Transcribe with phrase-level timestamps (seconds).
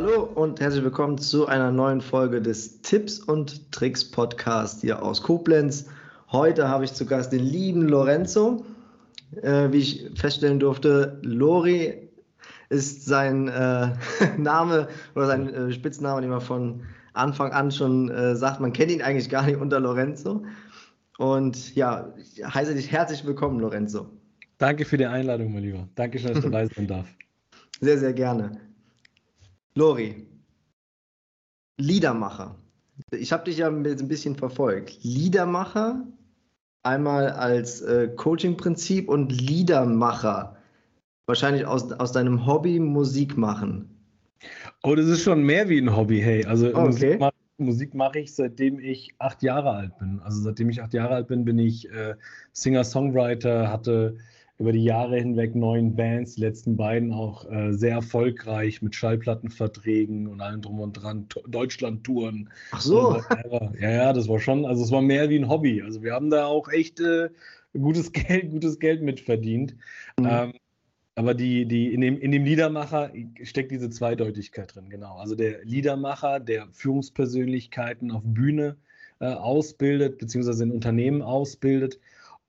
[0.00, 5.24] hallo und herzlich willkommen zu einer neuen Folge des Tipps und Tricks Podcast hier aus
[5.24, 5.86] Koblenz.
[6.30, 8.64] Heute habe ich zu Gast den lieben Lorenzo.
[9.42, 12.10] Äh, wie ich feststellen durfte, Lori
[12.68, 13.88] ist sein äh,
[14.38, 14.86] Name
[15.16, 18.60] oder sein äh, Spitzname, den man von Anfang an schon äh, sagt.
[18.60, 20.44] Man kennt ihn eigentlich gar nicht unter Lorenzo.
[21.18, 24.06] Und ja, ich heiße dich herzlich willkommen, Lorenzo.
[24.58, 25.88] Danke für die Einladung, mein Lieber.
[25.96, 27.08] Danke schön, dass ich dabei sein darf.
[27.80, 28.67] Sehr, sehr gerne.
[29.78, 30.26] Lori,
[31.80, 32.56] Liedermacher.
[33.12, 34.98] Ich habe dich ja ein bisschen verfolgt.
[35.04, 36.04] Liedermacher,
[36.82, 40.56] einmal als äh, Coaching-Prinzip und Liedermacher.
[41.26, 43.88] Wahrscheinlich aus, aus deinem Hobby Musik machen.
[44.82, 46.44] Oh, das ist schon mehr wie ein Hobby, hey.
[46.44, 46.80] Also okay.
[46.80, 50.18] Musik, mache Musik mache ich seitdem ich acht Jahre alt bin.
[50.24, 52.16] Also seitdem ich acht Jahre alt bin, bin ich äh,
[52.52, 54.16] Singer-Songwriter, hatte
[54.58, 60.26] über die Jahre hinweg neun Bands, die letzten beiden auch äh, sehr erfolgreich mit Schallplattenverträgen
[60.26, 62.50] und allem drum und dran, Deutschland-Touren.
[62.72, 63.22] Ach so.
[63.80, 65.80] Ja, ja, das war schon, also es war mehr wie ein Hobby.
[65.82, 67.28] Also wir haben da auch echt äh,
[67.72, 69.76] gutes Geld, gutes Geld mitverdient.
[70.18, 70.26] Mhm.
[70.28, 70.52] Ähm,
[71.14, 75.16] aber die, die, in, dem, in dem Liedermacher steckt diese Zweideutigkeit drin, genau.
[75.16, 78.76] Also der Liedermacher, der Führungspersönlichkeiten auf Bühne
[79.20, 81.98] äh, ausbildet, beziehungsweise in Unternehmen ausbildet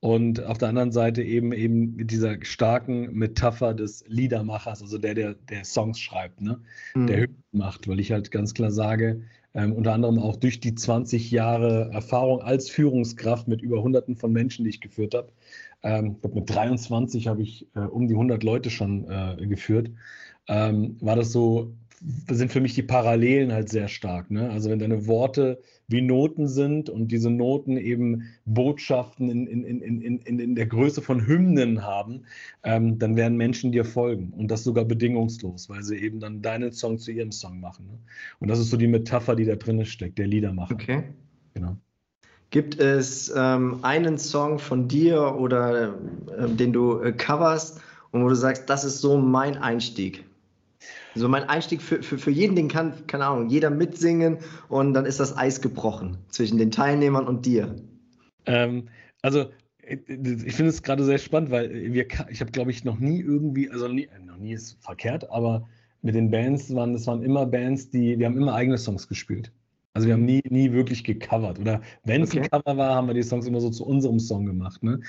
[0.01, 5.13] und auf der anderen Seite eben eben mit dieser starken Metapher des Liedermachers, also der,
[5.13, 6.59] der, der Songs schreibt, ne?
[6.95, 7.07] Mhm.
[7.07, 10.75] der Hymnen macht, weil ich halt ganz klar sage, ähm, unter anderem auch durch die
[10.75, 15.31] 20 Jahre Erfahrung als Führungskraft mit über Hunderten von Menschen, die ich geführt habe.
[15.83, 19.89] Ähm, mit 23 habe ich äh, um die 100 Leute schon äh, geführt.
[20.47, 21.73] Ähm, war das so,
[22.29, 24.31] sind für mich die Parallelen halt sehr stark.
[24.31, 24.49] Ne?
[24.49, 30.01] Also wenn deine Worte wie Noten sind und diese Noten eben Botschaften in, in, in,
[30.01, 32.23] in, in der Größe von Hymnen haben,
[32.63, 36.71] ähm, dann werden Menschen dir folgen und das sogar bedingungslos, weil sie eben dann deinen
[36.71, 37.87] Song zu ihrem Song machen.
[37.87, 37.97] Ne?
[38.39, 40.75] Und das ist so die Metapher, die da drin steckt, der Liedermacher.
[40.75, 41.03] Okay.
[41.53, 41.75] Genau.
[42.51, 45.95] Gibt es ähm, einen Song von dir oder
[46.37, 50.23] äh, den du äh, coverst und wo du sagst, das ist so mein Einstieg?
[51.19, 54.37] So mein Einstieg für, für, für jeden, den kann, keine Ahnung, jeder mitsingen
[54.69, 57.75] und dann ist das Eis gebrochen zwischen den Teilnehmern und dir.
[58.45, 58.87] Ähm,
[59.21, 59.45] also
[59.89, 63.69] ich finde es gerade sehr spannend, weil wir, ich habe, glaube ich, noch nie irgendwie,
[63.69, 65.67] also nie, noch nie ist verkehrt, aber
[66.01, 69.51] mit den Bands waren, das waren immer Bands, die, wir haben immer eigene Songs gespielt.
[69.93, 71.59] Also wir haben nie, nie wirklich gecovert.
[71.59, 72.41] Oder wenn es okay.
[72.41, 74.81] ein Cover war, haben wir die Songs immer so zu unserem Song gemacht.
[74.83, 74.99] Ne?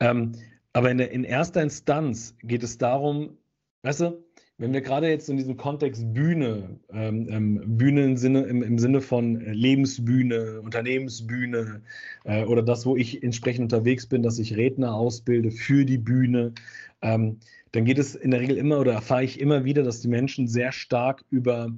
[0.00, 0.32] Ähm,
[0.72, 3.38] aber in, der, in erster Instanz geht es darum,
[3.82, 4.25] weißt du,
[4.58, 8.78] wenn wir gerade jetzt in diesem Kontext Bühne, ähm, ähm, Bühne im Sinne, im, im
[8.78, 11.82] Sinne von äh, Lebensbühne, Unternehmensbühne
[12.24, 16.54] äh, oder das, wo ich entsprechend unterwegs bin, dass ich Redner ausbilde für die Bühne,
[17.02, 17.38] ähm,
[17.72, 20.48] dann geht es in der Regel immer oder erfahre ich immer wieder, dass die Menschen
[20.48, 21.70] sehr stark über,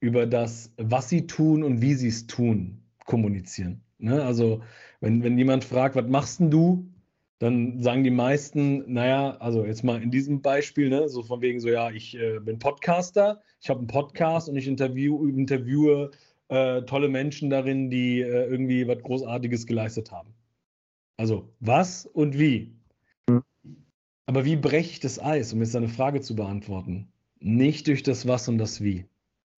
[0.00, 3.80] über das, was sie tun und wie sie es tun, kommunizieren.
[3.98, 4.22] Ne?
[4.22, 4.62] Also
[5.00, 6.86] wenn, wenn jemand fragt, was machst denn du?
[7.38, 11.60] Dann sagen die meisten, naja, also jetzt mal in diesem Beispiel, ne, so von wegen
[11.60, 16.10] so, ja, ich äh, bin Podcaster, ich habe einen Podcast und ich interview, interviewe
[16.48, 20.34] äh, tolle Menschen darin, die äh, irgendwie was Großartiges geleistet haben.
[21.16, 22.74] Also was und wie?
[23.28, 23.42] Mhm.
[24.26, 27.12] Aber wie breche ich das Eis, um jetzt eine Frage zu beantworten?
[27.40, 29.06] Nicht durch das Was und das Wie.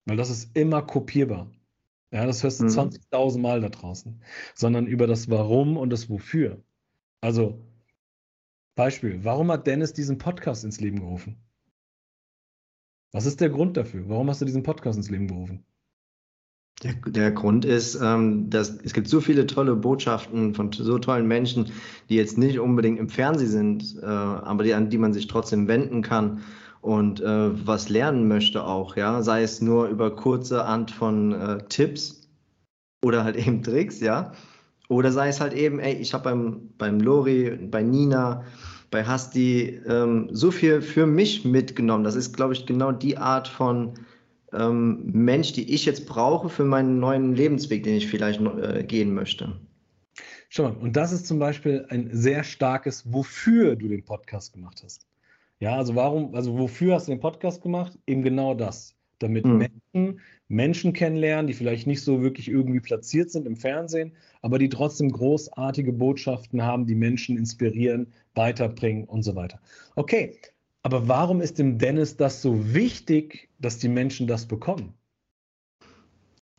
[0.05, 1.51] Weil das ist immer kopierbar.
[2.11, 2.69] Ja, das hörst du mhm.
[2.69, 4.21] 20.000 Mal da draußen.
[4.53, 6.61] Sondern über das Warum und das Wofür.
[7.21, 7.59] Also,
[8.81, 11.37] Beispiel, warum hat Dennis diesen Podcast ins Leben gerufen?
[13.11, 14.09] Was ist der Grund dafür?
[14.09, 15.63] Warum hast du diesen Podcast ins Leben gerufen?
[16.81, 21.27] Der, der Grund ist, ähm, dass es gibt so viele tolle Botschaften von so tollen
[21.27, 21.71] Menschen,
[22.09, 25.67] die jetzt nicht unbedingt im Fernsehen sind, äh, aber die, an die man sich trotzdem
[25.67, 26.41] wenden kann
[26.81, 31.67] und äh, was lernen möchte auch, ja, sei es nur über kurze Art von äh,
[31.69, 32.27] Tipps
[33.05, 34.31] oder halt eben Tricks, ja,
[34.91, 38.43] oder sei es halt eben, ey, ich habe beim, beim Lori, bei Nina,
[38.89, 42.03] bei Hasti ähm, so viel für mich mitgenommen.
[42.03, 43.93] Das ist, glaube ich, genau die Art von
[44.51, 49.13] ähm, Mensch, die ich jetzt brauche für meinen neuen Lebensweg, den ich vielleicht äh, gehen
[49.13, 49.55] möchte.
[50.49, 54.81] Schau mal, und das ist zum Beispiel ein sehr starkes, wofür du den Podcast gemacht
[54.83, 55.07] hast.
[55.61, 57.97] Ja, also warum, also wofür hast du den Podcast gemacht?
[58.07, 58.93] Eben genau das.
[59.19, 59.69] Damit mhm.
[59.93, 60.19] Menschen
[60.51, 64.11] Menschen kennenlernen, die vielleicht nicht so wirklich irgendwie platziert sind im Fernsehen,
[64.41, 69.59] aber die trotzdem großartige Botschaften haben, die Menschen inspirieren, weiterbringen und so weiter.
[69.95, 70.37] Okay,
[70.83, 74.93] aber warum ist dem Dennis das so wichtig, dass die Menschen das bekommen?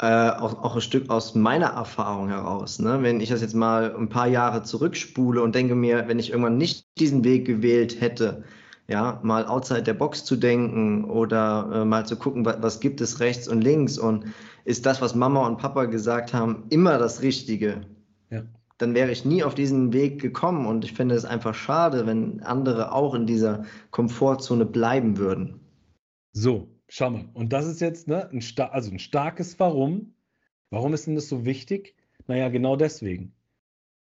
[0.02, 2.80] Äh, auch, auch, ein Stück aus meiner Erfahrung heraus.
[2.80, 3.04] Ne?
[3.04, 6.58] Wenn ich das jetzt mal ein paar Jahre zurückspule und denke mir, wenn ich irgendwann
[6.58, 8.44] nicht diesen Weg gewählt hätte,
[8.88, 13.02] ja, mal outside der Box zu denken oder äh, mal zu gucken, was, was gibt
[13.02, 14.26] es rechts und links und
[14.66, 17.82] ist das, was Mama und Papa gesagt haben, immer das Richtige?
[18.30, 18.44] Ja.
[18.78, 22.42] Dann wäre ich nie auf diesen Weg gekommen und ich finde es einfach schade, wenn
[22.42, 25.60] andere auch in dieser Komfortzone bleiben würden.
[26.34, 27.30] So, schau mal.
[27.34, 30.14] Und das ist jetzt ne, ein, also ein starkes Warum.
[30.72, 31.96] Warum ist denn das so wichtig?
[32.28, 33.34] Naja, genau deswegen.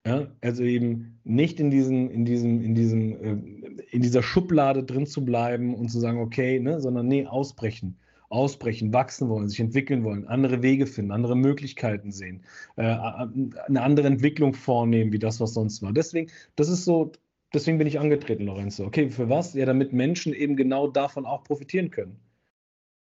[0.06, 5.06] Ja, also eben nicht in diesen, in diesem, in diesem, äh, in dieser Schublade drin
[5.06, 7.98] zu bleiben und zu sagen, okay, ne, sondern nee, ausbrechen,
[8.28, 12.44] ausbrechen, wachsen wollen, sich entwickeln wollen, andere Wege finden, andere Möglichkeiten sehen,
[12.76, 15.92] äh, eine andere Entwicklung vornehmen, wie das, was sonst war.
[15.92, 17.10] Deswegen, das ist so,
[17.52, 18.84] deswegen bin ich angetreten, Lorenzo.
[18.84, 19.54] Okay, für was?
[19.54, 22.20] Ja, damit Menschen eben genau davon auch profitieren können.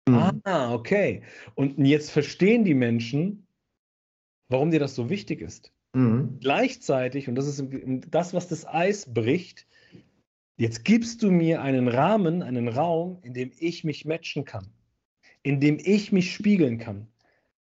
[0.08, 0.42] Mhm.
[0.44, 1.24] Ah, okay.
[1.56, 3.48] Und jetzt verstehen die Menschen,
[4.50, 5.75] warum dir das so wichtig ist.
[5.96, 6.40] Mhm.
[6.42, 7.64] Gleichzeitig, und das ist
[8.12, 9.66] das, was das Eis bricht,
[10.58, 14.68] jetzt gibst du mir einen Rahmen, einen Raum, in dem ich mich matchen kann,
[15.42, 17.08] in dem ich mich spiegeln kann.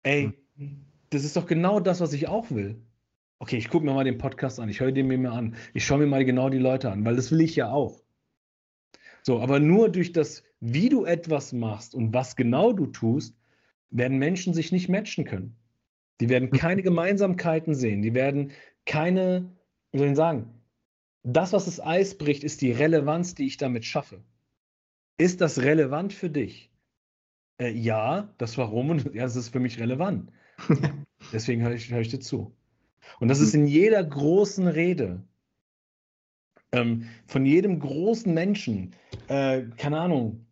[0.03, 0.85] Ey, mhm.
[1.09, 2.81] das ist doch genau das, was ich auch will.
[3.39, 5.85] Okay, ich gucke mir mal den Podcast an, ich höre den mir mal an, ich
[5.85, 8.01] schaue mir mal genau die Leute an, weil das will ich ja auch.
[9.21, 13.35] So, aber nur durch das, wie du etwas machst und was genau du tust,
[13.89, 15.57] werden Menschen sich nicht matchen können.
[16.21, 18.01] Die werden keine Gemeinsamkeiten sehen.
[18.01, 18.51] Die werden
[18.86, 19.51] keine,
[19.92, 20.54] wie soll ich sagen,
[21.24, 24.21] das, was das Eis bricht, ist die Relevanz, die ich damit schaffe.
[25.18, 26.69] Ist das relevant für dich?
[27.60, 30.31] Äh, ja, das Warum und ja, das ist für mich relevant.
[31.31, 32.56] Deswegen höre ich, hör ich dir zu.
[33.19, 35.24] Und das ist in jeder großen Rede.
[36.71, 38.95] Ähm, von jedem großen Menschen,
[39.27, 40.45] äh, keine Ahnung,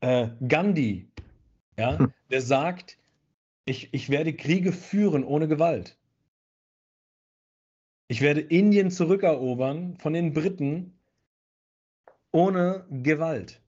[0.00, 1.08] äh, Gandhi,
[1.78, 1.96] ja,
[2.30, 2.98] der sagt,
[3.64, 5.98] ich, ich werde Kriege führen ohne Gewalt.
[8.08, 10.98] Ich werde Indien zurückerobern von den Briten
[12.30, 13.62] ohne Gewalt.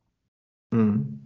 [0.70, 1.20] Mhm.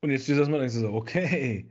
[0.00, 1.70] Und jetzt steht das mal und denkst du so, okay.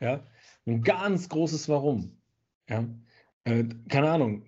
[0.00, 0.24] Ja,
[0.66, 2.20] ein ganz großes Warum.
[2.68, 2.84] Ja,
[3.88, 4.42] keine Ahnung.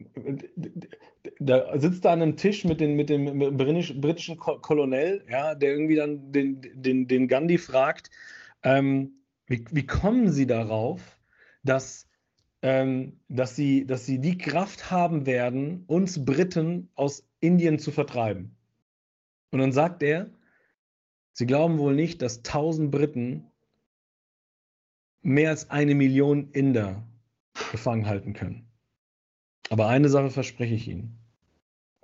[1.38, 5.96] Da sitzt er an einem Tisch mit, den, mit dem britischen Kolonel, ja, der irgendwie
[5.96, 8.10] dann den, den, den Gandhi fragt,
[8.62, 9.12] ähm,
[9.46, 11.18] wie, wie kommen Sie darauf,
[11.62, 12.08] dass,
[12.62, 18.56] ähm, dass, sie, dass Sie die Kraft haben werden, uns Briten aus Indien zu vertreiben?
[19.50, 20.30] Und dann sagt er,
[21.32, 23.50] Sie glauben wohl nicht, dass tausend Briten
[25.22, 27.02] mehr als eine Million Inder
[27.72, 28.69] gefangen halten können.
[29.70, 31.16] Aber eine Sache verspreche ich Ihnen.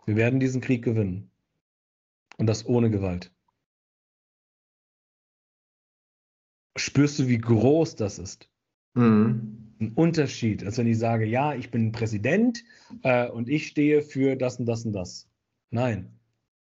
[0.06, 1.30] Wir werden diesen Krieg gewinnen.
[2.38, 3.34] Und das ohne Gewalt.
[6.76, 8.48] Spürst du, wie groß das ist?
[8.94, 9.74] Mhm.
[9.80, 12.62] Ein Unterschied, als wenn ich sage, ja, ich bin Präsident
[13.02, 15.28] äh, und ich stehe für das und das und das.
[15.70, 16.18] Nein,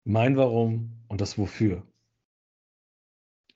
[0.04, 1.86] mein Warum und das Wofür.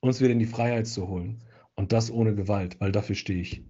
[0.00, 1.42] Uns wieder in die Freiheit zu holen.
[1.75, 3.62] Und das ohne Gewalt, weil dafür stehe ich.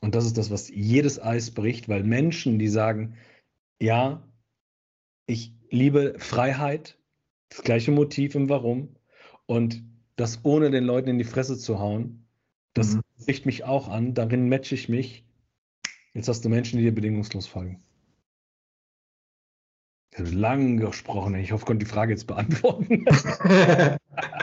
[0.00, 3.16] Und das ist das, was jedes Eis bricht, weil Menschen, die sagen,
[3.80, 4.22] ja,
[5.26, 6.98] ich liebe Freiheit,
[7.48, 8.96] das gleiche Motiv im Warum
[9.46, 9.82] und
[10.16, 12.26] das ohne den Leuten in die Fresse zu hauen,
[12.74, 13.02] das mhm.
[13.44, 15.24] mich auch an, darin matche ich mich.
[16.14, 17.82] Jetzt hast du Menschen, die dir bedingungslos folgen.
[20.12, 21.34] Ich habe lang gesprochen.
[21.34, 23.04] Ich hoffe, ich konnte die Frage jetzt beantworten.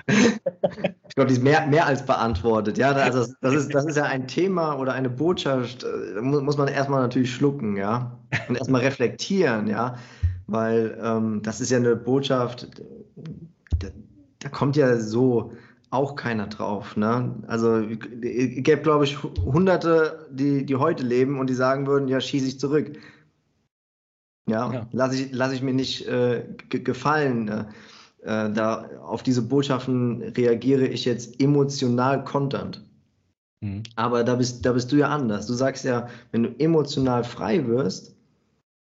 [1.13, 2.79] ich glaube, die ist mehr, mehr als beantwortet.
[2.79, 6.57] Ja, also das ist, das ist ja ein Thema oder eine Botschaft, da äh, muss
[6.57, 8.17] man erstmal natürlich schlucken, ja.
[8.49, 9.95] Und erstmal reflektieren, ja.
[10.47, 12.81] Weil ähm, das ist ja eine Botschaft,
[13.77, 13.89] da,
[14.39, 15.53] da, kommt ja so
[15.91, 16.97] auch keiner drauf.
[16.97, 17.35] Ne?
[17.45, 22.19] Also es gäbe, glaube ich, Hunderte, die, die heute leben und die sagen würden, ja,
[22.19, 22.91] schieße ich zurück.
[24.49, 24.87] Ja, ja.
[24.91, 27.67] lasse ich, lass ich mir nicht äh, gefallen.
[28.23, 32.81] Äh, da auf diese Botschaften reagiere ich jetzt emotional konternd.
[33.61, 33.83] Mhm.
[33.95, 35.47] Aber da bist, da bist du ja anders.
[35.47, 38.15] Du sagst ja, wenn du emotional frei wirst,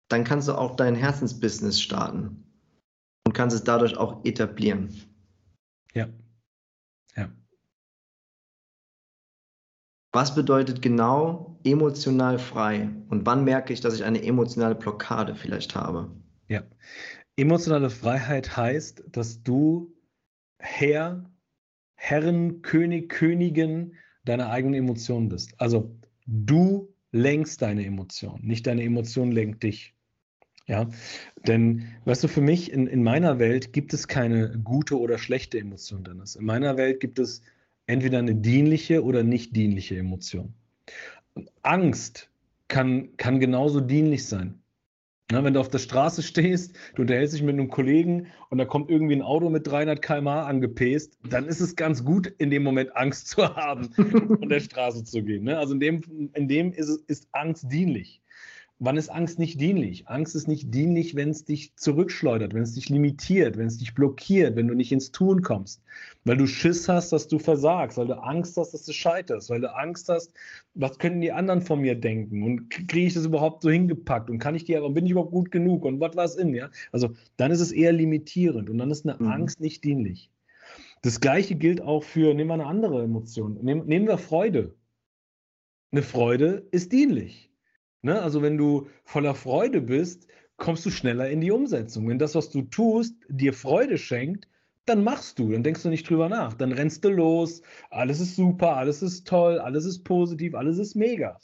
[0.09, 2.45] dann kannst du auch dein Herzensbusiness starten
[3.27, 4.95] und kannst es dadurch auch etablieren.
[5.95, 6.09] Ja.
[7.17, 7.31] Ja.
[10.13, 12.91] Was bedeutet genau emotional frei?
[13.09, 16.11] Und wann merke ich, dass ich eine emotionale Blockade vielleicht habe?
[16.49, 16.63] Ja,
[17.37, 19.93] Emotionale Freiheit heißt, dass du
[20.59, 21.29] Herr,
[21.97, 25.53] Herren, König, Königin deiner eigenen Emotionen bist.
[25.61, 29.95] Also du lenkst deine Emotionen, nicht deine Emotion lenkt dich.
[30.67, 30.89] Ja,
[31.47, 35.59] denn, weißt du, für mich in, in meiner Welt gibt es keine gute oder schlechte
[35.59, 36.37] Emotion, Dennis.
[36.37, 37.43] In meiner Welt gibt es
[37.87, 40.55] entweder eine dienliche oder nicht dienliche Emotion.
[41.63, 42.31] Angst
[42.69, 44.64] kann, kann genauso dienlich sein.
[45.31, 48.67] Na, wenn du auf der Straße stehst, du unterhältst dich mit einem Kollegen und da
[48.67, 52.63] kommt irgendwie ein Auto mit 300 km/h angepest, dann ist es ganz gut, in dem
[52.63, 55.45] Moment Angst zu haben, von der Straße zu gehen.
[55.45, 55.59] Ne?
[55.59, 58.21] Also in dem, in dem ist, ist Angst dienlich.
[58.81, 60.09] Wann ist Angst nicht dienlich?
[60.09, 63.95] Angst ist nicht dienlich, wenn es dich zurückschleudert, wenn es dich limitiert, wenn es dich
[63.95, 65.81] blockiert, wenn du nicht ins Tun kommst.
[66.25, 69.61] Weil du Schiss hast, dass du versagst, weil du Angst hast, dass du scheiterst, weil
[69.61, 70.35] du Angst hast,
[70.75, 74.41] was könnten die anderen von mir denken und kriege ich das überhaupt so hingepackt und
[74.41, 76.69] kann ich die, bin ich überhaupt gut genug und was war es in, ja?
[76.91, 79.29] Also dann ist es eher limitierend und dann ist eine mhm.
[79.31, 80.31] Angst nicht dienlich.
[81.03, 84.75] Das gleiche gilt auch für, nehmen wir eine andere Emotion, nehmen, nehmen wir Freude.
[85.93, 87.54] Eine Freude ist dienlich.
[88.05, 88.21] Ne?
[88.21, 92.07] Also wenn du voller Freude bist, kommst du schneller in die Umsetzung.
[92.07, 94.47] Wenn das, was du tust, dir Freude schenkt,
[94.85, 96.53] dann machst du, dann denkst du nicht drüber nach.
[96.53, 100.95] Dann rennst du los, alles ist super, alles ist toll, alles ist positiv, alles ist
[100.95, 101.41] mega.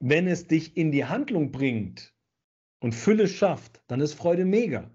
[0.00, 2.14] Wenn es dich in die Handlung bringt
[2.80, 4.90] und Fülle schafft, dann ist Freude mega.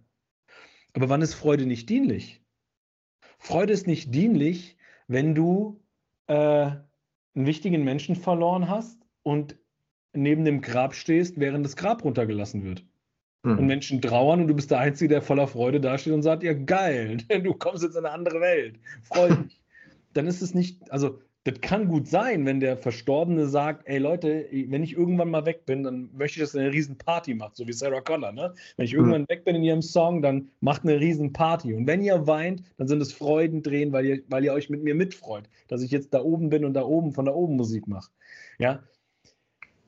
[0.93, 2.43] Aber wann ist Freude nicht dienlich?
[3.37, 4.77] Freude ist nicht dienlich,
[5.07, 5.79] wenn du
[6.25, 6.85] äh, einen
[7.35, 9.55] wichtigen Menschen verloren hast und
[10.13, 12.85] neben dem Grab stehst, während das Grab runtergelassen wird.
[13.43, 13.59] Mhm.
[13.59, 16.53] Und Menschen trauern und du bist der Einzige, der voller Freude dasteht und sagt, ja
[16.53, 19.61] geil, du kommst jetzt in eine andere Welt, freu dich.
[20.13, 24.45] Dann ist es nicht, also das kann gut sein, wenn der Verstorbene sagt, ey Leute,
[24.51, 27.55] wenn ich irgendwann mal weg bin, dann möchte ich, dass ihr eine riesen Party macht,
[27.55, 28.53] so wie Sarah Connor, ne?
[28.75, 29.29] Wenn ich irgendwann mhm.
[29.29, 31.73] weg bin in ihrem Song, dann macht eine riesen Party.
[31.73, 34.95] Und wenn ihr weint, dann sind es Freudentränen, weil ihr, weil ihr euch mit mir
[34.95, 38.11] mitfreut, dass ich jetzt da oben bin und da oben von da oben Musik mache.
[38.59, 38.83] Ja,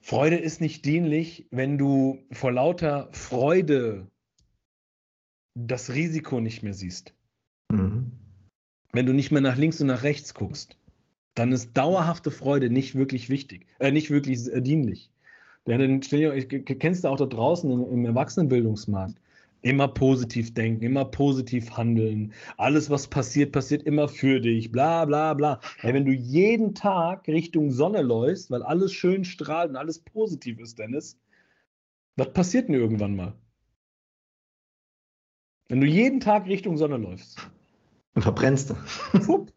[0.02, 4.08] Freude ist nicht dienlich, wenn du vor lauter Freude
[5.56, 7.14] das Risiko nicht mehr siehst.
[7.72, 8.12] Mhm.
[8.92, 10.78] Wenn du nicht mehr nach links und nach rechts guckst,
[11.36, 15.12] dann ist dauerhafte Freude nicht wirklich wichtig, äh, nicht wirklich äh, dienlich.
[15.68, 19.16] Denn, kennst du auch da draußen im, im Erwachsenenbildungsmarkt,
[19.64, 22.34] Immer positiv denken, immer positiv handeln.
[22.58, 24.72] Alles, was passiert, passiert immer für dich.
[24.72, 25.60] Bla bla bla.
[25.78, 30.60] Hey, wenn du jeden Tag Richtung Sonne läufst, weil alles schön strahlt und alles positiv
[30.60, 31.20] ist, Dennis,
[32.16, 33.34] was passiert denn irgendwann mal?
[35.70, 37.38] Wenn du jeden Tag Richtung Sonne läufst.
[38.14, 38.76] Dann verbrennst du.
[39.22, 39.54] Fupp,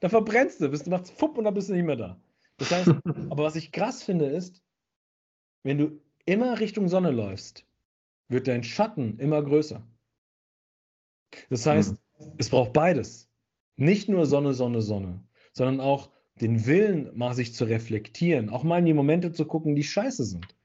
[0.00, 2.20] dann verbrennst du, bist, du machst Fupp und dann bist du nicht mehr da.
[2.56, 2.88] Das heißt,
[3.30, 4.62] aber was ich krass finde, ist,
[5.62, 7.66] wenn du immer Richtung Sonne läufst,
[8.32, 9.86] wird dein Schatten immer größer.
[11.50, 12.32] Das heißt, mhm.
[12.38, 13.28] es braucht beides.
[13.76, 15.22] Nicht nur Sonne, Sonne, Sonne,
[15.52, 16.10] sondern auch
[16.40, 20.24] den Willen, mal sich zu reflektieren, auch mal in die Momente zu gucken, die scheiße
[20.24, 20.56] sind.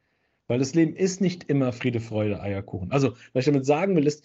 [0.47, 2.91] Weil das Leben ist nicht immer Friede, Freude, Eierkuchen.
[2.91, 4.23] Also, was ich damit sagen will, ist,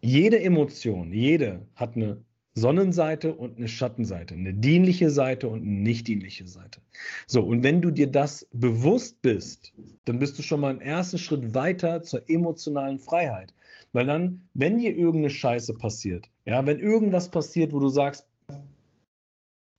[0.00, 2.24] jede Emotion, jede hat eine
[2.56, 6.80] Sonnenseite und eine Schattenseite, eine dienliche Seite und eine nicht dienliche Seite.
[7.26, 9.74] So, und wenn du dir das bewusst bist,
[10.06, 13.52] dann bist du schon mal einen ersten Schritt weiter zur emotionalen Freiheit.
[13.92, 18.26] Weil dann, wenn dir irgendeine Scheiße passiert, ja, wenn irgendwas passiert, wo du sagst,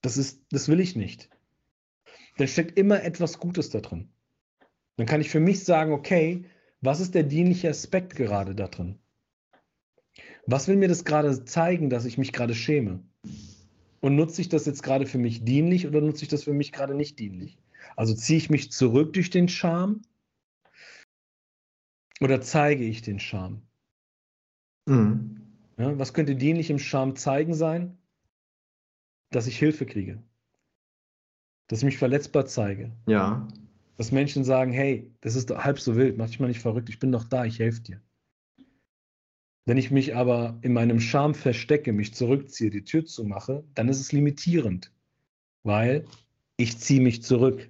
[0.02, 1.30] das ist, das will ich nicht,
[2.38, 4.10] dann steckt immer etwas Gutes da drin.
[4.98, 6.46] Dann kann ich für mich sagen, okay,
[6.82, 9.00] was ist der dienliche Aspekt gerade da drin?
[10.50, 13.04] Was will mir das gerade zeigen, dass ich mich gerade schäme?
[14.00, 16.72] Und nutze ich das jetzt gerade für mich dienlich oder nutze ich das für mich
[16.72, 17.58] gerade nicht dienlich?
[17.98, 20.04] Also ziehe ich mich zurück durch den Scham
[22.22, 23.62] oder zeige ich den Scham?
[24.86, 25.42] Mhm.
[25.78, 27.98] Ja, was könnte dienlich im Scham zeigen sein?
[29.32, 30.24] Dass ich Hilfe kriege.
[31.68, 32.96] Dass ich mich verletzbar zeige.
[33.06, 33.46] Ja.
[33.98, 37.00] Dass Menschen sagen, hey, das ist halb so wild, mach dich mal nicht verrückt, ich
[37.00, 38.02] bin doch da, ich helfe dir.
[39.68, 44.00] Wenn ich mich aber in meinem Scham verstecke, mich zurückziehe, die Tür zumache, dann ist
[44.00, 44.94] es limitierend,
[45.64, 46.06] weil
[46.56, 47.70] ich ziehe mich zurück.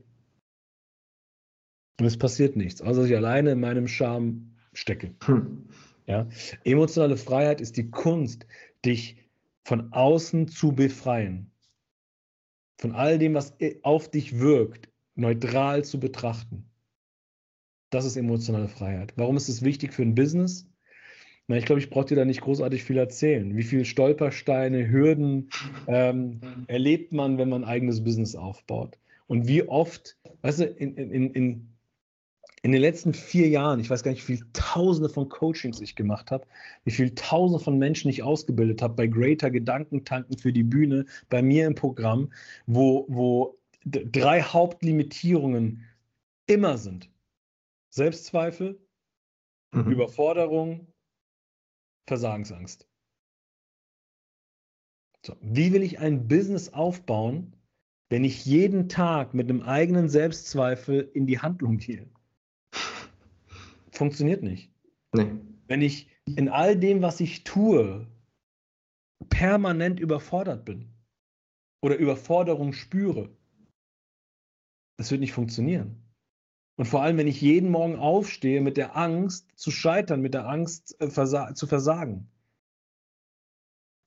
[1.99, 5.15] Und es passiert nichts, außer dass ich alleine in meinem Scham stecke.
[5.25, 5.69] Hm.
[6.05, 6.29] Ja?
[6.63, 8.45] Emotionale Freiheit ist die Kunst,
[8.85, 9.17] dich
[9.63, 11.49] von außen zu befreien.
[12.77, 16.69] Von all dem, was auf dich wirkt, neutral zu betrachten.
[17.89, 19.13] Das ist emotionale Freiheit.
[19.15, 20.69] Warum ist es wichtig für ein Business?
[21.47, 23.55] Na, ich glaube, ich brauche dir da nicht großartig viel erzählen.
[23.55, 25.49] Wie viele Stolpersteine, Hürden
[25.87, 28.97] ähm, erlebt man, wenn man ein eigenes Business aufbaut?
[29.27, 31.69] Und wie oft, weißt du, in, in, in,
[32.63, 35.95] in den letzten vier Jahren, ich weiß gar nicht, wie viele Tausende von Coachings ich
[35.95, 36.45] gemacht habe,
[36.83, 41.41] wie viele Tausende von Menschen ich ausgebildet habe bei Greater Gedankentanken für die Bühne, bei
[41.41, 42.33] mir im Programm,
[42.65, 45.85] wo, wo drei Hauptlimitierungen
[46.45, 47.09] immer sind.
[47.89, 48.79] Selbstzweifel,
[49.71, 49.91] mhm.
[49.91, 50.87] Überforderung
[52.07, 52.87] Versagensangst.
[55.25, 57.53] So, wie will ich ein Business aufbauen,
[58.09, 62.09] wenn ich jeden Tag mit einem eigenen Selbstzweifel in die Handlung gehe?
[63.91, 64.71] Funktioniert nicht.
[65.13, 65.31] Nee.
[65.67, 68.07] Wenn ich in all dem, was ich tue,
[69.29, 70.93] permanent überfordert bin
[71.81, 73.35] oder Überforderung spüre,
[74.97, 76.06] das wird nicht funktionieren.
[76.77, 80.47] Und vor allem, wenn ich jeden Morgen aufstehe mit der Angst zu scheitern, mit der
[80.47, 82.29] Angst äh, versa zu versagen.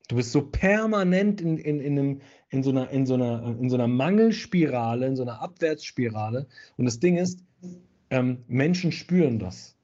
[0.09, 3.69] Du bist so permanent in, in, in, einem, in, so einer, in, so einer, in
[3.69, 6.47] so einer Mangelspirale, in so einer Abwärtsspirale.
[6.77, 7.45] Und das Ding ist,
[8.11, 9.77] ähm, Menschen spüren das.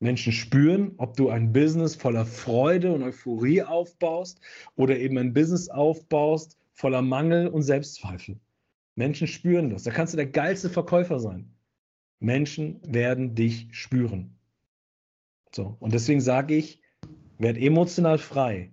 [0.00, 4.40] Menschen spüren, ob du ein Business voller Freude und Euphorie aufbaust
[4.74, 8.40] oder eben ein Business aufbaust voller Mangel und Selbstzweifel.
[8.96, 9.84] Menschen spüren das.
[9.84, 11.54] Da kannst du der geilste Verkäufer sein.
[12.22, 14.36] Menschen werden dich spüren.
[15.54, 16.80] So, und deswegen sage ich,
[17.38, 18.72] werd emotional frei.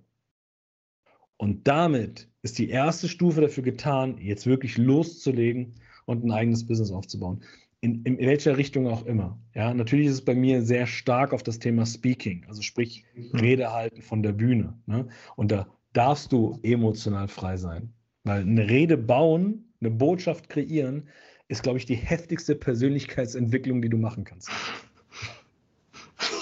[1.37, 5.75] Und damit ist die erste Stufe dafür getan, jetzt wirklich loszulegen
[6.05, 7.43] und ein eigenes Business aufzubauen.
[7.81, 9.39] In, in, welcher Richtung auch immer.
[9.55, 13.71] Ja, natürlich ist es bei mir sehr stark auf das Thema Speaking, also sprich Rede
[13.71, 14.77] halten von der Bühne.
[14.85, 15.07] Ne?
[15.37, 17.93] Und da darfst du emotional frei sein.
[18.25, 21.07] Weil eine Rede bauen, eine Botschaft kreieren,
[21.49, 24.49] ist, glaube ich, die heftigste Persönlichkeitsentwicklung, die du machen kannst.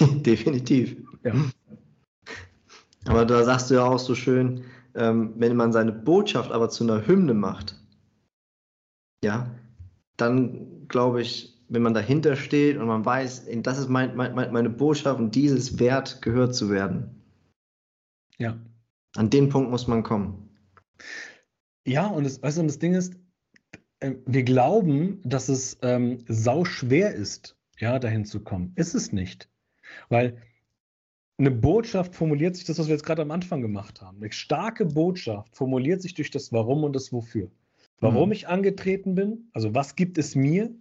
[0.00, 0.96] Definitiv.
[1.24, 1.34] Ja.
[3.06, 6.84] Aber da sagst du ja auch so schön, ähm, wenn man seine Botschaft aber zu
[6.84, 7.74] einer Hymne macht,
[9.24, 9.50] ja,
[10.16, 14.70] dann glaube ich, wenn man dahinter steht und man weiß, das ist mein, mein, meine
[14.70, 17.22] Botschaft und dieses wert, gehört zu werden.
[18.36, 18.58] Ja.
[19.16, 20.50] An den Punkt muss man kommen.
[21.86, 23.14] Ja, und das, du, das Ding ist,
[24.00, 28.72] wir glauben, dass es ähm, sau schwer ist, ja, dahin zu kommen.
[28.76, 29.48] Ist es nicht.
[30.08, 30.40] Weil
[31.38, 34.18] eine Botschaft formuliert sich, das, was wir jetzt gerade am Anfang gemacht haben.
[34.18, 37.50] Eine starke Botschaft formuliert sich durch das Warum und das Wofür.
[38.00, 38.32] Warum mhm.
[38.32, 40.74] ich angetreten bin, also was gibt es mir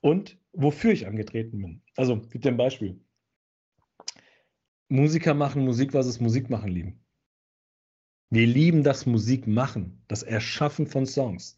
[0.00, 1.82] und wofür ich angetreten bin.
[1.96, 3.00] Also, gibt dir ein Beispiel.
[4.88, 7.00] Musiker machen Musik, was es Musik machen lieben.
[8.30, 11.56] Wir lieben das Musik machen, das Erschaffen von Songs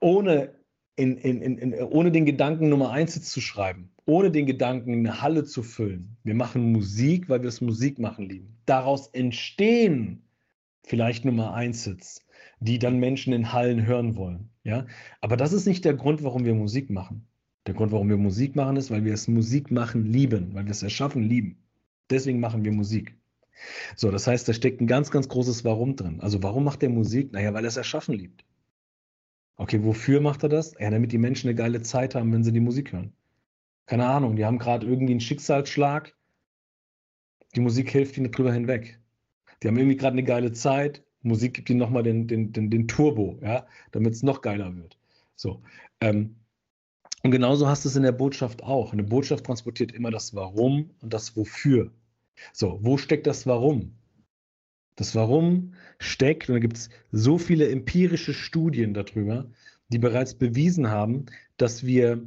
[0.00, 0.54] ohne,
[0.96, 5.44] in, in, in, ohne den Gedanken Nummer eins zu schreiben, ohne den Gedanken eine Halle
[5.44, 6.16] zu füllen.
[6.24, 8.56] Wir machen Musik, weil wir es Musik machen lieben.
[8.66, 10.22] Daraus entstehen
[10.84, 12.26] vielleicht Nummer eins Hits,
[12.60, 14.50] die dann Menschen in Hallen hören wollen.
[14.64, 14.86] Ja?
[15.20, 17.26] Aber das ist nicht der Grund, warum wir Musik machen.
[17.66, 20.72] Der Grund, warum wir Musik machen, ist, weil wir es Musik machen lieben, weil wir
[20.72, 21.62] es erschaffen lieben.
[22.10, 23.16] Deswegen machen wir Musik.
[23.94, 26.20] So, das heißt, da steckt ein ganz, ganz großes Warum drin.
[26.20, 27.32] Also, warum macht er Musik?
[27.32, 28.44] Naja, weil er es erschaffen liebt.
[29.56, 30.74] Okay, wofür macht er das?
[30.78, 33.12] Ja, damit die Menschen eine geile Zeit haben, wenn sie die Musik hören.
[33.86, 36.14] Keine Ahnung, die haben gerade irgendwie einen Schicksalsschlag.
[37.54, 38.98] Die Musik hilft ihnen drüber hinweg.
[39.62, 41.04] Die haben irgendwie gerade eine geile Zeit.
[41.22, 44.98] Musik gibt ihnen nochmal den, den, den, den Turbo, ja, damit es noch geiler wird.
[45.36, 45.62] So.
[46.00, 46.36] Ähm,
[47.22, 48.92] und genauso hast du es in der Botschaft auch.
[48.92, 51.92] Eine Botschaft transportiert immer das Warum und das Wofür.
[52.52, 53.94] So, wo steckt das Warum?
[54.96, 59.50] Das Warum steckt, und da gibt es so viele empirische Studien darüber,
[59.88, 61.26] die bereits bewiesen haben,
[61.56, 62.22] dass wir,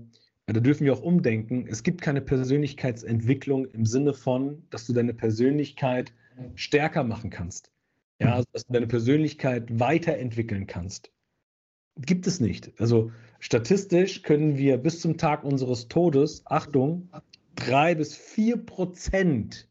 [0.45, 5.13] da dürfen wir auch umdenken, es gibt keine Persönlichkeitsentwicklung im Sinne von, dass du deine
[5.13, 6.13] Persönlichkeit
[6.56, 7.71] stärker machen kannst.
[8.19, 11.12] Ja, also dass du deine Persönlichkeit weiterentwickeln kannst.
[11.97, 12.71] Gibt es nicht.
[12.80, 17.10] Also statistisch können wir bis zum Tag unseres Todes, Achtung,
[17.56, 19.69] drei bis vier Prozent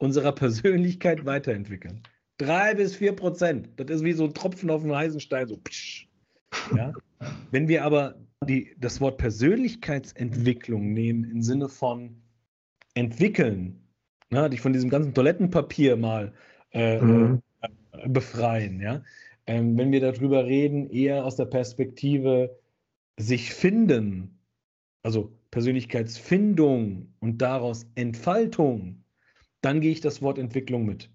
[0.00, 2.02] unserer Persönlichkeit weiterentwickeln.
[2.38, 3.68] Drei bis vier Prozent.
[3.76, 5.46] Das ist wie so ein Tropfen auf dem heißen Stein.
[5.46, 5.60] So.
[6.74, 6.92] Ja?
[7.50, 12.16] Wenn wir aber die, das Wort Persönlichkeitsentwicklung nehmen im Sinne von
[12.94, 13.86] entwickeln,
[14.30, 16.32] ne, dich von diesem ganzen Toilettenpapier mal
[16.72, 17.42] äh, mhm.
[17.60, 19.02] äh, befreien, ja.
[19.46, 22.58] Ähm, wenn wir darüber reden, eher aus der Perspektive
[23.18, 24.38] sich finden,
[25.02, 29.02] also Persönlichkeitsfindung und daraus Entfaltung,
[29.60, 31.10] dann gehe ich das Wort Entwicklung mit.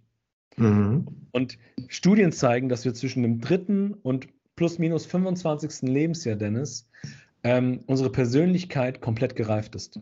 [0.58, 1.06] Mhm.
[1.32, 5.90] Und Studien zeigen, dass wir zwischen dem dritten und plus minus 25.
[5.90, 6.90] Lebensjahr, Dennis,
[7.44, 10.00] ähm, unsere Persönlichkeit komplett gereift ist.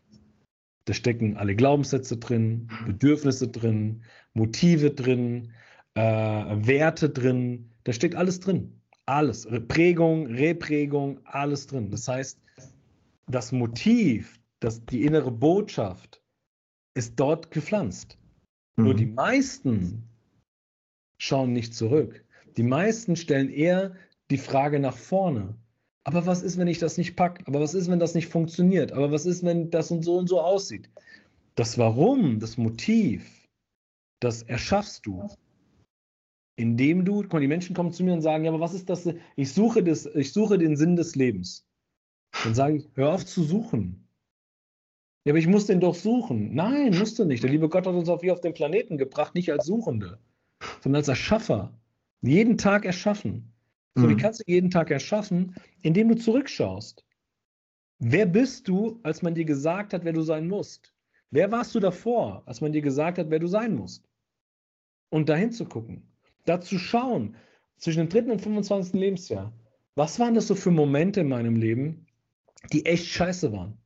[0.85, 4.03] Da stecken alle Glaubenssätze drin, Bedürfnisse drin,
[4.33, 5.51] Motive drin,
[5.95, 7.69] äh, Werte drin.
[7.85, 8.79] Da steckt alles drin.
[9.05, 9.47] Alles.
[9.67, 11.89] Prägung, Reprägung, alles drin.
[11.89, 12.39] Das heißt,
[13.27, 16.21] das Motiv, das, die innere Botschaft
[16.95, 18.17] ist dort gepflanzt.
[18.75, 18.83] Mhm.
[18.83, 20.03] Nur die meisten
[21.17, 22.23] schauen nicht zurück.
[22.57, 23.95] Die meisten stellen eher
[24.29, 25.55] die Frage nach vorne.
[26.05, 27.45] Aber was ist, wenn ich das nicht packe?
[27.47, 28.91] Aber was ist, wenn das nicht funktioniert?
[28.91, 30.89] Aber was ist, wenn das und so und so aussieht?
[31.55, 33.47] Das Warum, das Motiv,
[34.19, 35.29] das erschaffst du,
[36.55, 39.09] indem du, die Menschen kommen zu mir und sagen, ja, aber was ist das?
[39.35, 41.65] Ich suche, das, ich suche den Sinn des Lebens.
[42.43, 44.02] Dann sage ich, hör auf zu suchen.
[45.25, 46.53] Ja, aber ich muss den doch suchen.
[46.53, 47.43] Nein, musst du nicht.
[47.43, 50.19] Der liebe Gott hat uns auf hier auf den Planeten gebracht, nicht als Suchende,
[50.81, 51.73] sondern als Erschaffer.
[52.21, 53.53] Jeden Tag erschaffen.
[53.95, 54.09] So, mhm.
[54.09, 57.05] wie kannst du jeden Tag erschaffen, indem du zurückschaust?
[57.99, 60.93] Wer bist du, als man dir gesagt hat, wer du sein musst?
[61.31, 64.09] Wer warst du davor, als man dir gesagt hat, wer du sein musst?
[65.09, 66.03] Und dahin zu gucken,
[66.45, 67.35] da zu schauen,
[67.77, 68.93] zwischen dem dritten und 25.
[68.93, 69.53] Lebensjahr,
[69.95, 72.07] was waren das so für Momente in meinem Leben,
[72.71, 73.77] die echt scheiße waren?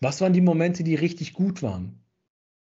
[0.00, 2.00] Was waren die Momente, die richtig gut waren?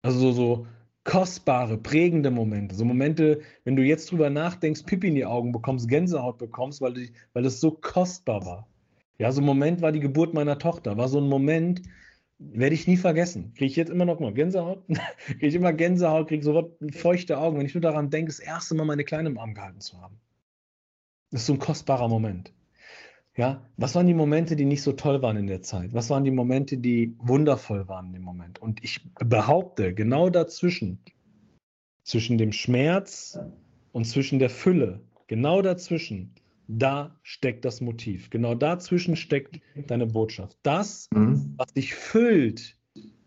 [0.02, 0.66] Also so, so
[1.04, 2.74] kostbare, prägende Momente.
[2.74, 6.94] So Momente, wenn du jetzt drüber nachdenkst, Pipi in die Augen bekommst, Gänsehaut bekommst, weil,
[6.94, 8.68] du, weil es so kostbar war.
[9.18, 10.96] Ja, so ein Moment war die Geburt meiner Tochter.
[10.96, 11.82] War so ein Moment,
[12.38, 13.52] werde ich nie vergessen.
[13.54, 14.84] Kriege ich jetzt immer noch mal Gänsehaut?
[15.26, 18.74] kriege ich immer Gänsehaut, kriege sofort feuchte Augen, wenn ich nur daran denke, das erste
[18.74, 20.20] Mal meine Kleine im Arm gehalten zu haben.
[21.30, 22.52] Das ist so ein kostbarer Moment.
[23.38, 25.94] Ja, was waren die Momente, die nicht so toll waren in der Zeit?
[25.94, 28.60] Was waren die Momente, die wundervoll waren in dem Moment?
[28.60, 30.98] Und ich behaupte, genau dazwischen,
[32.02, 33.38] zwischen dem Schmerz
[33.92, 36.34] und zwischen der Fülle, genau dazwischen,
[36.66, 38.28] da steckt das Motiv.
[38.28, 40.58] Genau dazwischen steckt deine Botschaft.
[40.64, 41.54] Das, mhm.
[41.56, 42.76] was dich füllt,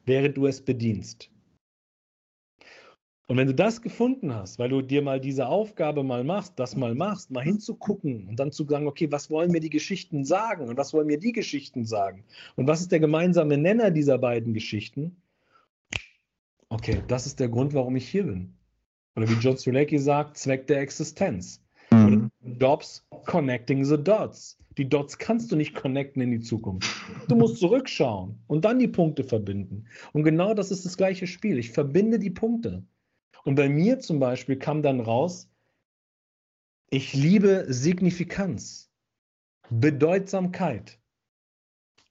[0.06, 1.31] während du es bedienst.
[3.32, 6.76] Und wenn du das gefunden hast, weil du dir mal diese Aufgabe mal machst, das
[6.76, 10.68] mal machst, mal hinzugucken und dann zu sagen, okay, was wollen mir die Geschichten sagen
[10.68, 12.26] und was wollen mir die Geschichten sagen
[12.58, 15.16] und was ist der gemeinsame Nenner dieser beiden Geschichten?
[16.68, 18.54] Okay, das ist der Grund, warum ich hier bin.
[19.16, 21.64] Oder wie John Strelacki sagt, Zweck der Existenz.
[21.90, 22.32] Mhm.
[22.60, 24.58] Jobs connecting the dots.
[24.78, 26.90] Die Dots kannst du nicht connecten in die Zukunft.
[27.30, 29.86] Du musst zurückschauen und dann die Punkte verbinden.
[30.12, 31.58] Und genau das ist das gleiche Spiel.
[31.60, 32.84] Ich verbinde die Punkte.
[33.44, 35.50] Und bei mir zum Beispiel kam dann raus,
[36.90, 38.92] ich liebe Signifikanz,
[39.70, 41.00] Bedeutsamkeit,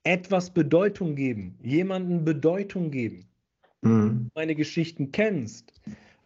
[0.05, 3.27] etwas Bedeutung geben, jemanden Bedeutung geben.
[3.83, 4.31] Mhm.
[4.35, 5.73] Meine Geschichten kennst,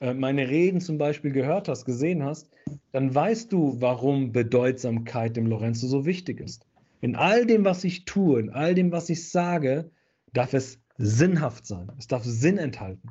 [0.00, 2.50] äh, meine Reden zum Beispiel gehört hast, gesehen hast,
[2.92, 6.66] dann weißt du, warum Bedeutsamkeit dem Lorenzo so wichtig ist.
[7.00, 9.90] In all dem, was ich tue, in all dem, was ich sage,
[10.32, 11.90] darf es sinnhaft sein.
[11.98, 13.10] Es darf Sinn enthalten.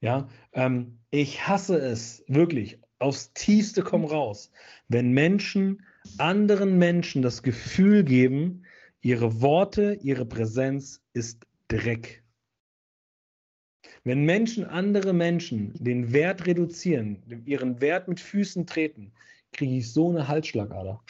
[0.00, 4.50] Ja, ähm, ich hasse es wirklich aufs tiefste komm raus,
[4.88, 5.82] wenn Menschen
[6.18, 8.64] anderen Menschen das Gefühl geben,
[9.02, 12.24] ihre Worte, ihre Präsenz ist Dreck.
[14.04, 19.12] Wenn Menschen andere Menschen den Wert reduzieren, ihren Wert mit Füßen treten,
[19.52, 21.00] kriege ich so eine Halsschlagader.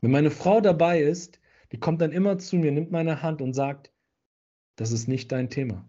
[0.00, 1.40] Wenn meine Frau dabei ist,
[1.72, 3.90] die kommt dann immer zu mir, nimmt meine Hand und sagt,
[4.76, 5.84] das ist nicht dein Thema.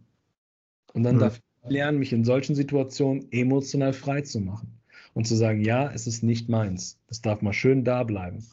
[0.94, 1.20] Und dann hm.
[1.20, 4.80] darf lernen, mich in solchen Situationen emotional frei zu machen
[5.13, 6.99] und zu sagen, ja, es ist nicht meins.
[7.08, 8.45] Das darf mal schön da bleiben.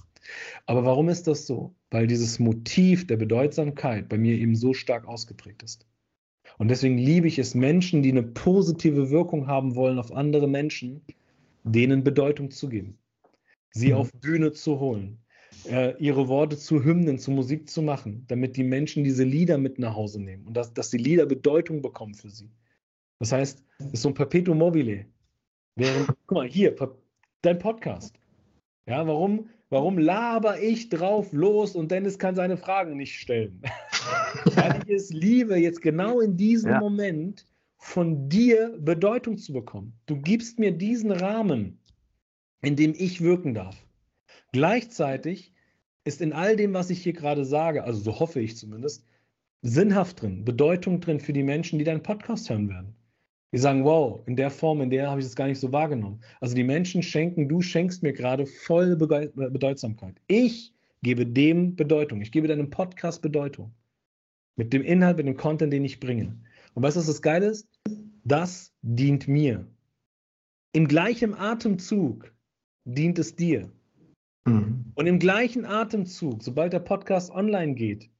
[0.66, 1.74] Aber warum ist das so?
[1.90, 5.86] Weil dieses Motiv der Bedeutsamkeit bei mir eben so stark ausgeprägt ist.
[6.58, 11.00] Und deswegen liebe ich es, Menschen, die eine positive Wirkung haben wollen auf andere Menschen,
[11.64, 12.98] denen Bedeutung zu geben.
[13.70, 13.94] Sie mhm.
[13.94, 15.18] auf Bühne zu holen,
[15.68, 19.78] äh, ihre Worte zu Hymnen, zu Musik zu machen, damit die Menschen diese Lieder mit
[19.78, 22.50] nach Hause nehmen und dass, dass die Lieder Bedeutung bekommen für sie.
[23.20, 25.06] Das heißt, es ist so ein Perpetuum mobile.
[25.76, 26.74] Während, guck mal, hier,
[27.42, 28.18] dein Podcast.
[28.86, 33.62] Ja, warum, warum laber ich drauf los und Dennis kann seine Fragen nicht stellen?
[34.56, 36.80] Weil ich es liebe, jetzt genau in diesem ja.
[36.80, 39.92] Moment von dir Bedeutung zu bekommen.
[40.06, 41.78] Du gibst mir diesen Rahmen,
[42.62, 43.76] in dem ich wirken darf.
[44.52, 45.54] Gleichzeitig
[46.04, 49.06] ist in all dem, was ich hier gerade sage, also so hoffe ich zumindest,
[49.62, 52.96] sinnhaft drin, Bedeutung drin für die Menschen, die deinen Podcast hören werden.
[53.52, 56.22] Die sagen, wow, in der Form, in der habe ich das gar nicht so wahrgenommen.
[56.40, 60.20] Also die Menschen schenken, du schenkst mir gerade voll Bedeutsamkeit.
[60.28, 62.20] Ich gebe dem Bedeutung.
[62.20, 63.74] Ich gebe deinem Podcast Bedeutung.
[64.56, 66.36] Mit dem Inhalt, mit dem Content, den ich bringe.
[66.74, 67.68] Und weißt du, was das Geile ist?
[68.22, 69.66] Das dient mir.
[70.72, 72.32] Im gleichen Atemzug
[72.84, 73.72] dient es dir.
[74.44, 74.92] Mhm.
[74.94, 78.10] Und im gleichen Atemzug, sobald der Podcast online geht,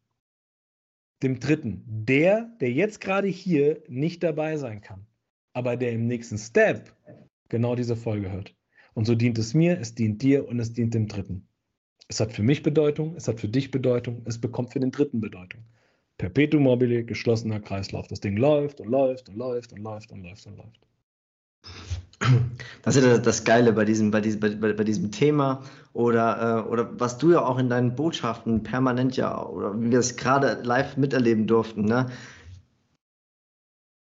[1.22, 5.06] dem Dritten, der, der jetzt gerade hier nicht dabei sein kann
[5.52, 6.92] aber der im nächsten Step
[7.48, 8.54] genau diese Folge hört.
[8.94, 11.46] Und so dient es mir, es dient dir und es dient dem Dritten.
[12.08, 15.20] Es hat für mich Bedeutung, es hat für dich Bedeutung, es bekommt für den Dritten
[15.20, 15.62] Bedeutung.
[16.18, 18.08] Perpetuum mobile, geschlossener Kreislauf.
[18.08, 20.80] Das Ding läuft und läuft und läuft und läuft und läuft und läuft.
[22.82, 26.68] Das ist ja das Geile bei diesem, bei diesem, bei, bei diesem Thema oder, äh,
[26.68, 30.60] oder was du ja auch in deinen Botschaften permanent ja, oder wie wir es gerade
[30.62, 32.06] live miterleben durften, ne?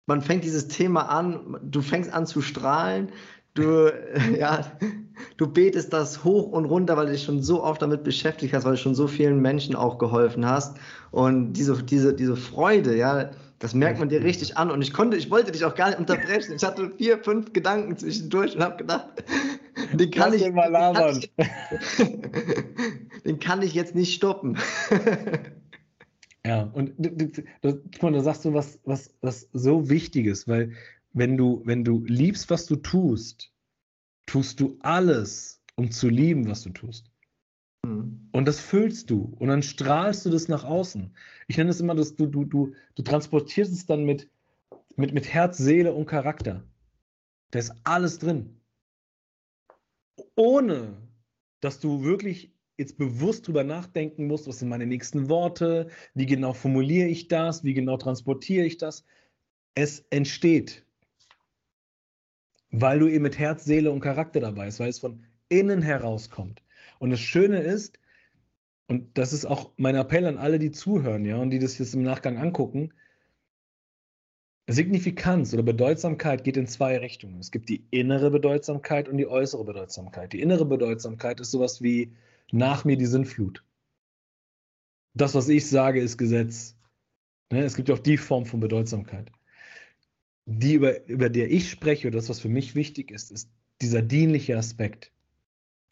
[0.09, 3.11] Man fängt dieses Thema an, du fängst an zu strahlen,
[3.55, 3.93] du,
[4.39, 4.65] ja,
[5.37, 8.65] du betest das hoch und runter, weil du dich schon so oft damit beschäftigt hast,
[8.65, 10.79] weil du schon so vielen Menschen auch geholfen hast.
[11.11, 14.71] Und diese, diese, diese Freude, ja, das merkt man dir richtig an.
[14.71, 16.55] Und ich konnte, ich wollte dich auch gar nicht unterbrechen.
[16.57, 19.09] Ich hatte vier, fünf Gedanken zwischendurch und habe gedacht,
[19.93, 20.43] den kann, ich.
[20.43, 21.31] Den, kann ich,
[23.27, 24.57] den kann ich jetzt nicht stoppen.
[26.49, 26.95] Ja, und
[27.61, 30.73] guck mal, da sagst du was, was, was so Wichtiges, weil
[31.13, 33.53] wenn du, wenn du liebst, was du tust,
[34.25, 37.11] tust du alles, um zu lieben, was du tust.
[37.85, 38.31] Mhm.
[38.33, 41.15] Und das füllst du und dann strahlst du das nach außen.
[41.49, 44.31] Ich nenne es immer, dass du, du, du, du transportierst es dann mit,
[44.97, 46.65] mit, mit Herz, Seele und Charakter.
[47.51, 48.59] Da ist alles drin.
[50.35, 50.97] Ohne
[51.61, 56.53] dass du wirklich jetzt bewusst drüber nachdenken musst, was sind meine nächsten Worte, wie genau
[56.53, 59.05] formuliere ich das, wie genau transportiere ich das.
[59.75, 60.87] Es entsteht
[62.71, 66.63] weil du eben mit Herz, Seele und Charakter dabei bist, weil es von innen herauskommt.
[66.99, 67.99] Und das Schöne ist,
[68.89, 71.95] und das ist auch mein Appell an alle, die zuhören, ja, und die das jetzt
[71.95, 72.93] im Nachgang angucken,
[74.71, 77.39] Signifikanz oder Bedeutsamkeit geht in zwei Richtungen.
[77.41, 80.35] Es gibt die innere Bedeutsamkeit und die äußere Bedeutsamkeit.
[80.35, 82.13] Die innere Bedeutsamkeit ist sowas wie
[82.53, 83.65] nach mir die Sintflut.
[85.15, 86.77] Das, was ich sage, ist Gesetz.
[87.51, 89.31] Ne, es gibt ja auch die Form von Bedeutsamkeit
[90.49, 93.51] die, über, über der ich spreche, oder das, was für mich wichtig ist, ist
[93.83, 95.13] dieser dienliche Aspekt.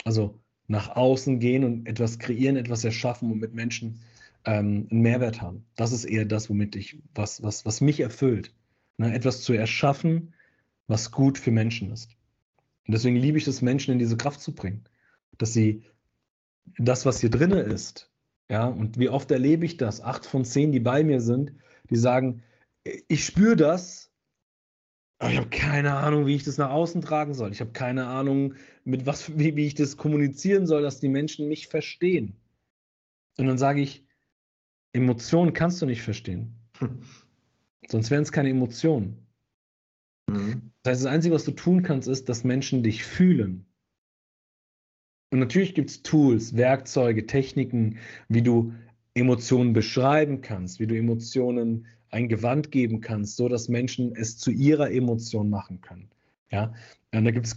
[0.05, 4.01] Also nach außen gehen und etwas kreieren, etwas erschaffen und mit Menschen
[4.47, 5.67] ähm, einen Mehrwert haben.
[5.77, 8.55] Das ist eher das, womit ich, was, was, was mich erfüllt.
[8.97, 9.15] Ne?
[9.15, 10.35] Etwas zu erschaffen,
[10.87, 12.17] was gut für Menschen ist.
[12.87, 14.85] Und deswegen liebe ich es, Menschen in diese Kraft zu bringen.
[15.37, 15.83] Dass sie
[16.79, 18.11] das, was hier drinne ist,
[18.49, 20.01] ja, und wie oft erlebe ich das?
[20.01, 21.53] Acht von zehn, die bei mir sind,
[21.91, 22.43] die sagen,
[23.09, 24.13] ich spüre das,
[25.19, 27.51] aber ich habe keine Ahnung, wie ich das nach außen tragen soll.
[27.51, 31.49] Ich habe keine Ahnung, mit was, wie, wie ich das kommunizieren soll, dass die Menschen
[31.49, 32.37] mich verstehen.
[33.39, 34.07] Und dann sage ich,
[34.93, 36.55] Emotionen kannst du nicht verstehen.
[37.89, 39.27] Sonst wären es keine Emotionen.
[40.29, 40.73] Mhm.
[40.83, 43.67] Das heißt, das Einzige, was du tun kannst, ist, dass Menschen dich fühlen.
[45.31, 48.73] Und natürlich gibt es Tools, Werkzeuge, Techniken, wie du
[49.15, 54.51] Emotionen beschreiben kannst, wie du Emotionen ein Gewand geben kannst, so dass Menschen es zu
[54.51, 56.11] ihrer Emotion machen können.
[56.51, 56.73] Ja,
[57.13, 57.57] und da gibt es,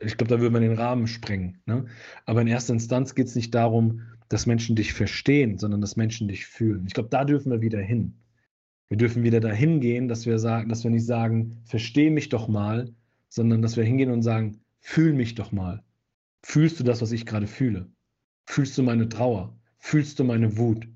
[0.00, 1.58] ich glaube, da würde man den Rahmen sprengen.
[1.66, 1.86] Ne?
[2.26, 6.28] Aber in erster Instanz geht es nicht darum, dass Menschen dich verstehen, sondern dass Menschen
[6.28, 6.84] dich fühlen.
[6.86, 8.14] Ich glaube, da dürfen wir wieder hin.
[8.88, 12.48] Wir dürfen wieder dahin gehen, dass wir sagen, dass wir nicht sagen, versteh mich doch
[12.48, 12.92] mal,
[13.28, 15.82] sondern dass wir hingehen und sagen, fühl mich doch mal.
[16.42, 17.90] Fühlst du das, was ich gerade fühle?
[18.44, 19.58] Fühlst du meine Trauer?
[19.78, 20.88] Fühlst du meine Wut?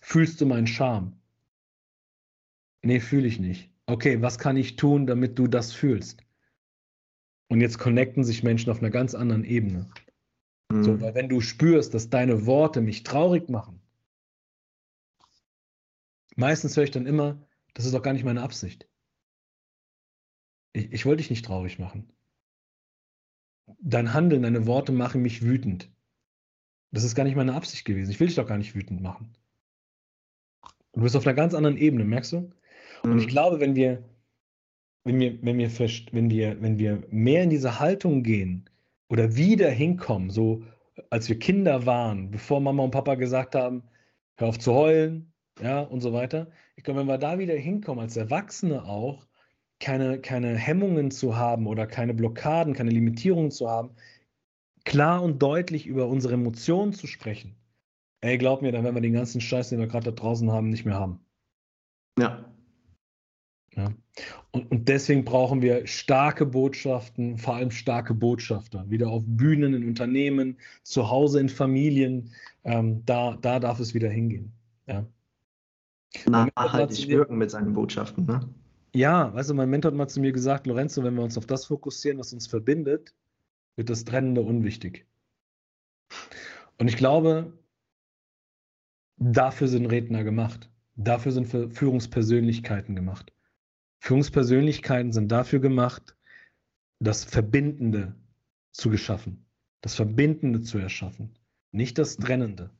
[0.00, 1.20] Fühlst du meinen Scham?
[2.82, 3.70] Nee, fühle ich nicht.
[3.86, 6.24] Okay, was kann ich tun, damit du das fühlst?
[7.48, 9.90] Und jetzt connecten sich Menschen auf einer ganz anderen Ebene.
[10.70, 10.82] Mhm.
[10.82, 13.80] So, weil wenn du spürst, dass deine Worte mich traurig machen,
[16.36, 18.88] meistens höre ich dann immer, das ist doch gar nicht meine Absicht.
[20.72, 22.10] Ich, ich wollte dich nicht traurig machen.
[23.80, 25.90] Dein Handeln, deine Worte machen mich wütend.
[26.90, 28.10] Das ist gar nicht meine Absicht gewesen.
[28.10, 29.34] Ich will dich doch gar nicht wütend machen.
[30.92, 32.52] Du bist auf einer ganz anderen Ebene, merkst du?
[33.02, 33.30] Und ich mhm.
[33.30, 34.04] glaube, wenn wir,
[35.04, 35.70] wenn wir, wenn wir,
[36.12, 38.68] wenn wir, wenn wir mehr in diese Haltung gehen
[39.08, 40.62] oder wieder hinkommen, so
[41.10, 43.82] als wir Kinder waren, bevor Mama und Papa gesagt haben,
[44.36, 46.50] hör auf zu heulen, ja, und so weiter.
[46.76, 49.26] Ich glaube, wenn wir da wieder hinkommen, als Erwachsene auch,
[49.82, 53.90] keine, keine Hemmungen zu haben oder keine Blockaden, keine Limitierungen zu haben,
[54.84, 57.56] klar und deutlich über unsere Emotionen zu sprechen.
[58.20, 60.70] Ey, glaub mir, dann werden wir den ganzen Scheiß, den wir gerade da draußen haben,
[60.70, 61.18] nicht mehr haben.
[62.16, 62.44] Ja.
[63.74, 63.92] Ja.
[64.52, 69.88] Und, und, deswegen brauchen wir starke Botschaften, vor allem starke Botschafter, wieder auf Bühnen, in
[69.88, 72.30] Unternehmen, zu Hause in Familien.
[72.64, 74.52] Ähm, da, da darf es wieder hingehen.
[74.86, 75.06] Ja.
[76.28, 78.26] Nachhaltig wirken mit seinen Botschaften.
[78.26, 78.46] Ne?
[78.94, 81.46] Ja, weißt du, mein Mentor hat mal zu mir gesagt, Lorenzo, wenn wir uns auf
[81.46, 83.14] das fokussieren, was uns verbindet,
[83.76, 85.06] wird das Trennende unwichtig.
[86.78, 87.56] Und ich glaube,
[89.16, 90.70] dafür sind Redner gemacht.
[90.96, 93.32] Dafür sind Führungspersönlichkeiten gemacht.
[94.00, 96.16] Führungspersönlichkeiten sind dafür gemacht,
[96.98, 98.14] das Verbindende
[98.72, 99.46] zu geschaffen,
[99.80, 101.38] das Verbindende zu erschaffen,
[101.70, 102.70] nicht das Trennende.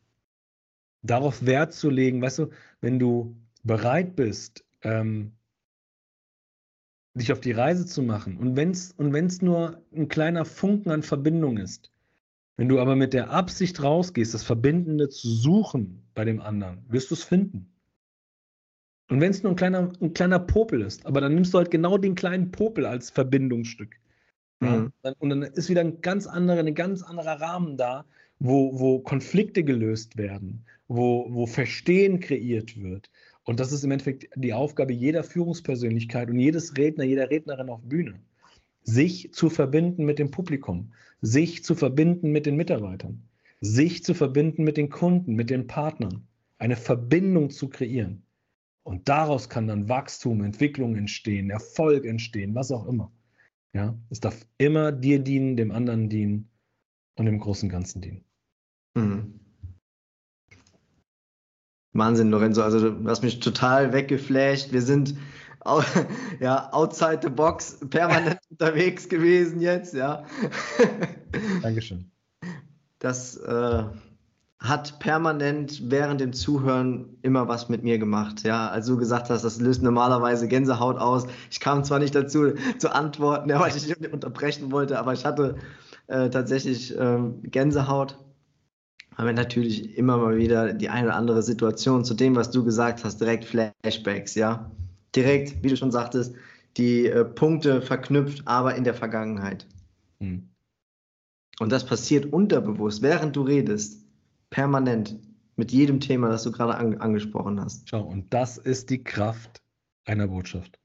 [1.02, 5.32] Darauf Wert zu legen, weißt du, wenn du bereit bist, ähm,
[7.14, 10.90] dich auf die Reise zu machen und wenn es und wenn's nur ein kleiner Funken
[10.90, 11.90] an Verbindung ist,
[12.56, 17.10] wenn du aber mit der Absicht rausgehst, das Verbindende zu suchen bei dem anderen, wirst
[17.10, 17.68] du es finden.
[19.08, 21.70] Und wenn es nur ein kleiner, ein kleiner Popel ist, aber dann nimmst du halt
[21.70, 23.96] genau den kleinen Popel als Verbindungsstück.
[24.60, 24.92] Mhm.
[25.18, 28.06] Und dann ist wieder ein ganz anderer, ein ganz anderer Rahmen da,
[28.38, 33.10] wo, wo Konflikte gelöst werden, wo, wo Verstehen kreiert wird.
[33.44, 37.82] Und das ist im Endeffekt die Aufgabe jeder Führungspersönlichkeit und jedes Redner, jeder Rednerin auf
[37.82, 38.20] Bühne,
[38.82, 43.22] sich zu verbinden mit dem Publikum, sich zu verbinden mit den Mitarbeitern,
[43.60, 46.26] sich zu verbinden mit den Kunden, mit den Partnern,
[46.58, 48.22] eine Verbindung zu kreieren.
[48.84, 53.12] Und daraus kann dann Wachstum, Entwicklung entstehen, Erfolg entstehen, was auch immer.
[53.72, 56.48] Ja, es darf immer dir dienen, dem anderen dienen
[57.16, 58.24] und dem großen Ganzen dienen.
[58.94, 59.41] Mhm.
[61.92, 62.62] Wahnsinn, Lorenzo.
[62.62, 64.72] Also du hast mich total weggeflasht.
[64.72, 65.14] Wir sind
[66.40, 70.24] ja outside the box permanent unterwegs gewesen jetzt, ja.
[71.62, 72.10] Dankeschön.
[72.98, 73.84] Das äh,
[74.62, 78.44] hat permanent während dem Zuhören immer was mit mir gemacht.
[78.44, 81.26] Ja, als du gesagt hast, das löst normalerweise Gänsehaut aus.
[81.50, 85.24] Ich kam zwar nicht dazu zu antworten, ja, weil ich nicht unterbrechen wollte, aber ich
[85.24, 85.56] hatte
[86.06, 88.18] äh, tatsächlich äh, Gänsehaut.
[89.16, 92.64] Haben wir natürlich immer mal wieder die eine oder andere Situation zu dem, was du
[92.64, 94.70] gesagt hast, direkt Flashbacks, ja.
[95.14, 96.34] Direkt, wie du schon sagtest,
[96.76, 99.66] die äh, Punkte verknüpft, aber in der Vergangenheit.
[100.20, 100.48] Hm.
[101.60, 104.04] Und das passiert unterbewusst, während du redest
[104.50, 105.18] permanent
[105.56, 107.88] mit jedem Thema, das du gerade an, angesprochen hast.
[107.88, 109.62] Schau, und das ist die Kraft
[110.06, 110.78] einer Botschaft.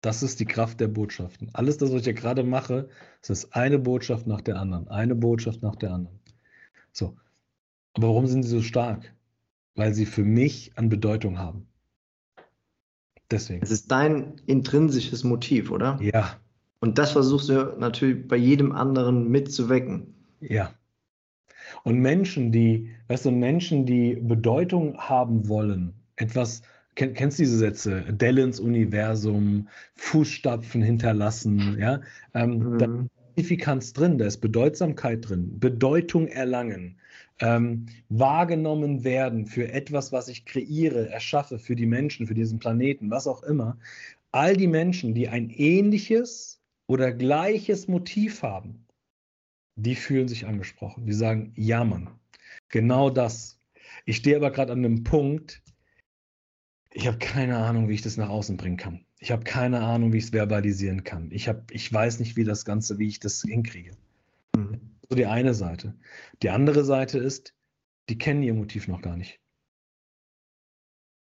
[0.00, 1.50] Das ist die Kraft der Botschaften.
[1.54, 2.88] Alles das, was ich ja gerade mache,
[3.20, 6.20] das ist eine Botschaft nach der anderen, eine Botschaft nach der anderen.
[6.92, 7.16] So.
[7.94, 9.14] Aber warum sind sie so stark?
[9.74, 11.66] Weil sie für mich an Bedeutung haben.
[13.30, 13.62] Deswegen.
[13.62, 15.98] Es ist dein intrinsisches Motiv, oder?
[16.00, 16.38] Ja.
[16.80, 20.14] Und das versuchst du natürlich bei jedem anderen mitzuwecken.
[20.40, 20.72] Ja.
[21.84, 26.62] Und Menschen, die, weißt du, Menschen, die Bedeutung haben wollen, etwas,
[26.94, 28.04] kenn, kennst du diese Sätze?
[28.08, 32.00] Dellens Universum, Fußstapfen hinterlassen, ja?
[32.34, 32.78] Ähm, mhm.
[32.78, 36.98] Da ist Signifikanz drin, da ist Bedeutsamkeit drin, Bedeutung erlangen,
[37.40, 43.10] ähm, wahrgenommen werden für etwas, was ich kreiere, erschaffe, für die Menschen, für diesen Planeten,
[43.10, 43.78] was auch immer.
[44.32, 48.86] All die Menschen, die ein ähnliches oder gleiches Motiv haben,
[49.76, 51.06] die fühlen sich angesprochen.
[51.06, 52.10] Die sagen, ja, Mann,
[52.68, 53.60] genau das.
[54.04, 55.62] Ich stehe aber gerade an einem Punkt,
[56.90, 59.04] ich habe keine Ahnung, wie ich das nach außen bringen kann.
[59.20, 61.30] Ich habe keine Ahnung, wie ich es verbalisieren kann.
[61.30, 63.92] Ich, hab, ich weiß nicht, wie das Ganze, wie ich das hinkriege.
[65.08, 65.94] So die eine Seite.
[66.42, 67.54] Die andere Seite ist,
[68.08, 69.40] die kennen ihr Motiv noch gar nicht.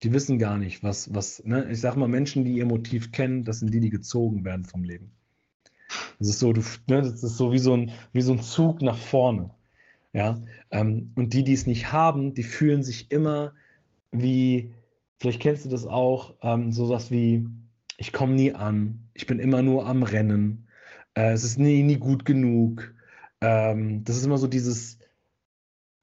[0.03, 1.71] Die wissen gar nicht, was, was, ne?
[1.71, 4.85] ich sage mal, Menschen, die ihr Motiv kennen, das sind die, die gezogen werden vom
[4.85, 5.13] Leben.
[6.19, 8.83] Das ist so, du, ne, das ist so wie so ein, wie so ein Zug
[8.83, 9.51] nach vorne.
[10.13, 13.53] Ja, ähm, und die, die es nicht haben, die fühlen sich immer
[14.13, 14.73] wie,
[15.19, 17.49] vielleicht kennst du das auch, ähm, sowas wie,
[17.97, 20.69] ich komme nie an, ich bin immer nur am Rennen,
[21.15, 22.94] äh, es ist nie, nie gut genug.
[23.45, 24.99] Ähm, das ist immer so dieses,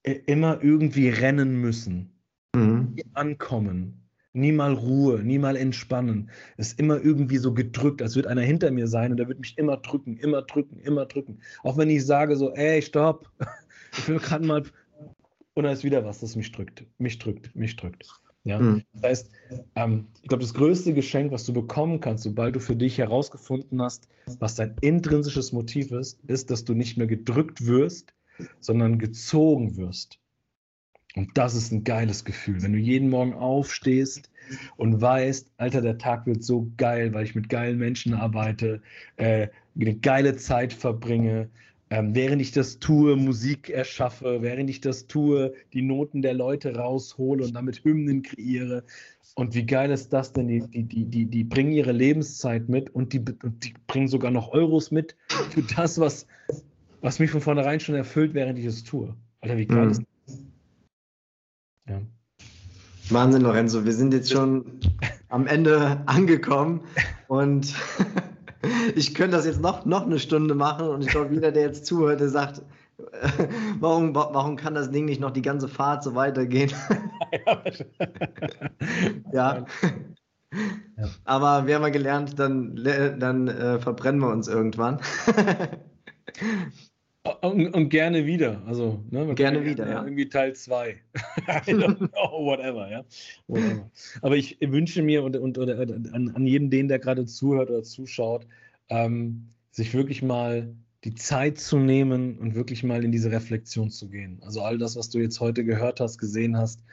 [0.03, 2.13] äh, immer irgendwie rennen müssen,
[2.55, 2.95] mhm.
[3.13, 6.29] ankommen, nie mal Ruhe, nie mal entspannen.
[6.57, 9.57] Ist immer irgendwie so gedrückt, als würde einer hinter mir sein und der wird mich
[9.57, 11.39] immer drücken, immer drücken, immer drücken.
[11.63, 13.27] Auch wenn ich sage so, ey, stopp,
[13.97, 14.63] ich will gerade mal.
[15.55, 18.05] Und da ist wieder was, das mich drückt, mich drückt, mich drückt.
[18.43, 18.59] Ja?
[18.59, 18.83] Mhm.
[18.93, 19.31] Das heißt,
[19.75, 23.81] ähm, ich glaube, das größte Geschenk, was du bekommen kannst, sobald du für dich herausgefunden
[23.81, 24.07] hast,
[24.39, 28.13] was dein intrinsisches Motiv ist, ist, dass du nicht mehr gedrückt wirst,
[28.59, 30.19] sondern gezogen wirst.
[31.15, 34.31] Und das ist ein geiles Gefühl, wenn du jeden Morgen aufstehst
[34.77, 38.81] und weißt, Alter, der Tag wird so geil, weil ich mit geilen Menschen arbeite,
[39.17, 41.49] äh, eine geile Zeit verbringe,
[41.91, 46.73] ähm, während ich das tue, Musik erschaffe, während ich das tue, die Noten der Leute
[46.73, 48.85] raushole und damit Hymnen kreiere.
[49.35, 50.47] Und wie geil ist das denn?
[50.47, 54.53] Die, die, die, die, die bringen ihre Lebenszeit mit und die, die bringen sogar noch
[54.53, 55.17] Euros mit
[55.49, 56.27] für das, was,
[57.01, 59.13] was mich von vornherein schon erfüllt, während ich es tue.
[59.41, 59.91] Alter, wie geil mhm.
[59.91, 60.39] ist das?
[61.89, 62.01] Ja.
[63.09, 63.83] Wahnsinn, Lorenzo.
[63.83, 64.79] Wir sind jetzt schon
[65.27, 66.85] am Ende angekommen
[67.27, 67.75] und
[68.95, 71.85] ich könnte das jetzt noch, noch eine Stunde machen und ich glaube, jeder, der jetzt
[71.85, 72.61] zuhört, der sagt,
[73.79, 76.71] warum, warum kann das Ding nicht noch die ganze Fahrt so weitergehen?
[79.33, 79.65] ja.
[80.97, 81.09] ja.
[81.25, 84.99] Aber wir haben ja gelernt, dann, dann äh, verbrennen wir uns irgendwann.
[87.23, 88.63] Und, und, gerne wieder.
[88.65, 90.03] Also, ne, gerne wieder, ja.
[90.03, 90.95] Irgendwie Teil 2.
[91.67, 93.05] whatever, ja.
[93.47, 93.91] Whatever.
[94.23, 97.83] Aber ich wünsche mir und, und oder, an, an jedem, den der gerade zuhört oder
[97.83, 98.47] zuschaut,
[98.89, 104.09] ähm, sich wirklich mal die Zeit zu nehmen und wirklich mal in diese Reflexion zu
[104.09, 104.39] gehen.
[104.41, 106.83] Also all das, was du jetzt heute gehört hast, gesehen hast,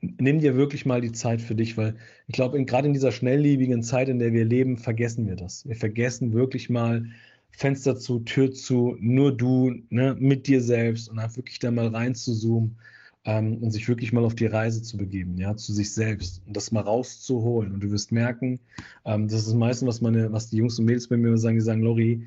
[0.00, 3.82] nimm dir wirklich mal die Zeit für dich, weil ich glaube, gerade in dieser schnelllebigen
[3.82, 5.66] Zeit, in der wir leben, vergessen wir das.
[5.66, 7.06] Wir vergessen wirklich mal,
[7.56, 11.88] Fenster zu, Tür zu, nur du, ne, mit dir selbst und einfach wirklich da mal
[11.88, 12.76] rein zu zoomen
[13.24, 16.54] ähm, und sich wirklich mal auf die Reise zu begeben, ja, zu sich selbst und
[16.56, 17.72] das mal rauszuholen.
[17.72, 18.60] Und du wirst merken,
[19.06, 21.62] ähm, das ist meistens, was meine, was die Jungs und Mädels bei mir sagen, die
[21.62, 22.26] sagen, Lori,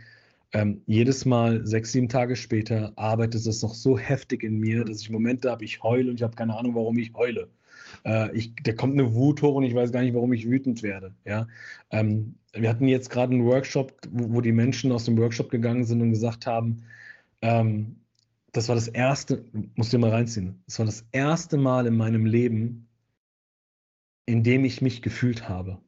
[0.54, 5.02] ähm, jedes Mal sechs, sieben Tage später arbeitet es noch so heftig in mir, dass
[5.02, 7.50] ich Momente habe, ich heule und ich habe keine Ahnung, warum ich heule.
[8.06, 10.84] Äh, ich, da kommt eine Wut hoch und ich weiß gar nicht, warum ich wütend
[10.84, 11.14] werde.
[11.26, 11.48] Ja?
[11.92, 15.86] Ähm, wir hatten jetzt gerade einen Workshop, wo, wo, die Menschen aus dem Workshop gegangen
[15.86, 16.84] sind und gesagt haben,
[17.42, 17.98] ähm,
[18.52, 19.46] das war das erste,
[19.76, 22.88] musst du dir mal reinziehen, das war das erste Mal in meinem Leben,
[24.26, 25.80] in dem ich mich gefühlt habe.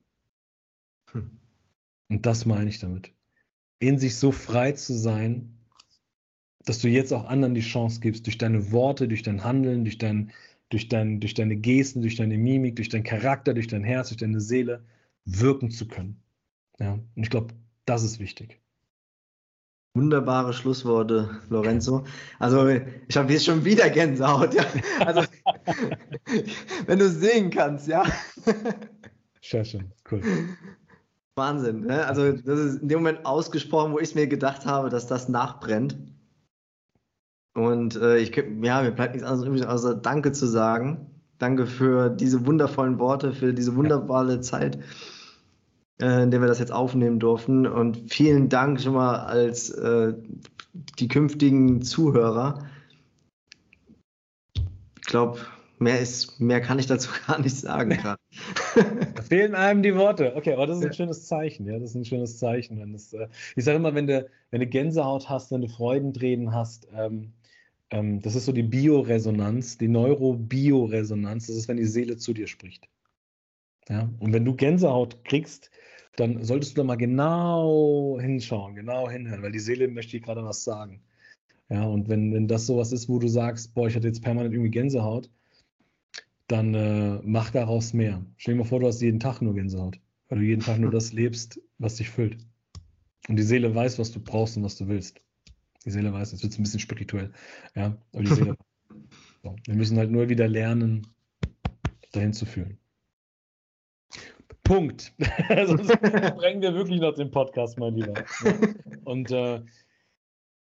[1.12, 1.32] Hm.
[2.10, 3.14] Und das meine ich damit.
[3.80, 5.58] In sich so frei zu sein,
[6.66, 9.98] dass du jetzt auch anderen die Chance gibst, durch deine Worte, durch dein Handeln, durch,
[9.98, 10.32] dein,
[10.72, 14.20] durch, dein, durch deine Gesten, durch deine Mimik, durch deinen Charakter, durch dein Herz, durch
[14.20, 14.84] deine Seele
[15.26, 16.22] wirken zu können.
[16.80, 16.94] Ja?
[16.94, 17.54] Und ich glaube,
[17.86, 18.60] das ist wichtig.
[19.94, 22.06] Wunderbare Schlussworte, Lorenzo.
[22.40, 24.54] Also ich habe jetzt schon wieder Gänsehaut.
[24.54, 24.66] Ja.
[25.06, 25.24] Also
[26.86, 28.06] wenn du sehen kannst, ja.
[29.42, 30.22] Sehr schön, cool.
[31.36, 31.82] Wahnsinn.
[31.82, 32.06] Ne?
[32.06, 35.98] Also das ist in dem Moment ausgesprochen, wo ich mir gedacht habe, dass das nachbrennt.
[37.54, 41.08] Und äh, ich, ja, mir bleibt nichts anderes außer Danke zu sagen.
[41.38, 44.42] Danke für diese wundervollen Worte, für diese wunderbare ja.
[44.42, 44.80] Zeit
[46.02, 47.68] äh, in der wir das jetzt aufnehmen durften.
[47.68, 50.14] Und vielen Dank schon mal als äh,
[51.00, 52.66] die künftigen Zuhörer.
[54.56, 55.40] Ich glaube,
[55.80, 57.98] mehr ist, mehr kann ich dazu gar nicht sagen
[59.16, 60.34] da fehlen einem die Worte.
[60.36, 61.78] Okay, aber das ist ein schönes Zeichen, ja.
[61.78, 62.80] Das ist ein schönes Zeichen.
[62.80, 66.54] Wenn das, äh, ich sage immer, wenn du, wenn du Gänsehaut hast, wenn du Freudentränen
[66.54, 67.34] hast, ähm,
[67.92, 72.48] ähm, das ist so die Bioresonanz, die Neurobioresonanz, das ist, wenn die Seele zu dir
[72.48, 72.88] spricht.
[73.90, 74.10] Ja?
[74.20, 75.70] Und wenn du Gänsehaut kriegst,
[76.16, 80.44] dann solltest du da mal genau hinschauen, genau hinhören, weil die Seele möchte dir gerade
[80.44, 81.02] was sagen.
[81.70, 84.54] Ja, und wenn, wenn das sowas ist, wo du sagst, boah, ich hatte jetzt permanent
[84.54, 85.30] irgendwie Gänsehaut,
[86.48, 88.26] dann äh, mach daraus mehr.
[88.36, 90.92] Stell dir mal vor, du hast jeden Tag nur Gänsehaut, weil du jeden Tag nur
[90.92, 92.38] das lebst, was dich füllt.
[93.30, 95.22] Und die Seele weiß, was du brauchst und was du willst.
[95.86, 97.32] Die Seele weiß, jetzt wird es ein bisschen spirituell.
[97.76, 98.58] Ja, aber die Seele.
[99.44, 99.56] so.
[99.66, 101.08] Wir müssen halt nur wieder lernen,
[102.12, 102.78] dahin zu fühlen.
[104.64, 105.14] Punkt.
[105.66, 105.88] Sonst
[106.38, 108.24] bringen wir wirklich noch den Podcast, mein Lieber.
[109.04, 109.62] Und äh,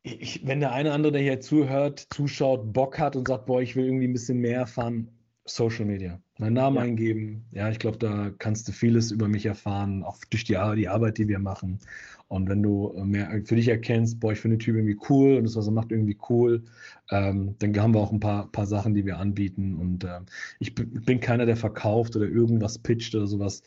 [0.02, 3.62] ich, wenn der eine oder andere, der hier zuhört, zuschaut, Bock hat und sagt, boah,
[3.62, 5.10] ich will irgendwie ein bisschen mehr erfahren,
[5.46, 6.22] Social Media.
[6.38, 6.82] Meinen Namen ja.
[6.84, 7.46] eingeben.
[7.52, 11.18] Ja, ich glaube, da kannst du vieles über mich erfahren, auch durch die, die Arbeit,
[11.18, 11.80] die wir machen.
[12.28, 15.44] Und wenn du mehr für dich erkennst, boah, ich finde den Typ irgendwie cool und
[15.44, 16.64] das, was er macht, irgendwie cool,
[17.12, 19.76] ähm, dann haben wir auch ein paar, paar Sachen, die wir anbieten.
[19.76, 20.22] Und äh,
[20.60, 23.62] ich bin keiner, der verkauft oder irgendwas pitcht oder sowas.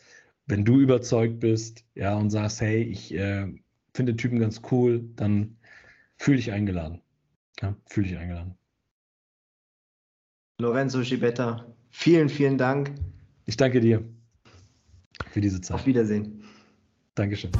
[0.45, 3.47] Wenn du überzeugt bist, ja, und sagst, hey, ich äh,
[3.93, 5.57] finde den Typen ganz cool, dann
[6.17, 7.01] fühle dich eingeladen.
[7.61, 8.55] Ja, fühle dich eingeladen.
[10.59, 12.91] Lorenzo Schibetta, vielen, vielen Dank.
[13.45, 14.03] Ich danke dir
[15.31, 15.75] für diese Zeit.
[15.75, 16.43] Auf Wiedersehen.
[17.15, 17.51] Dankeschön.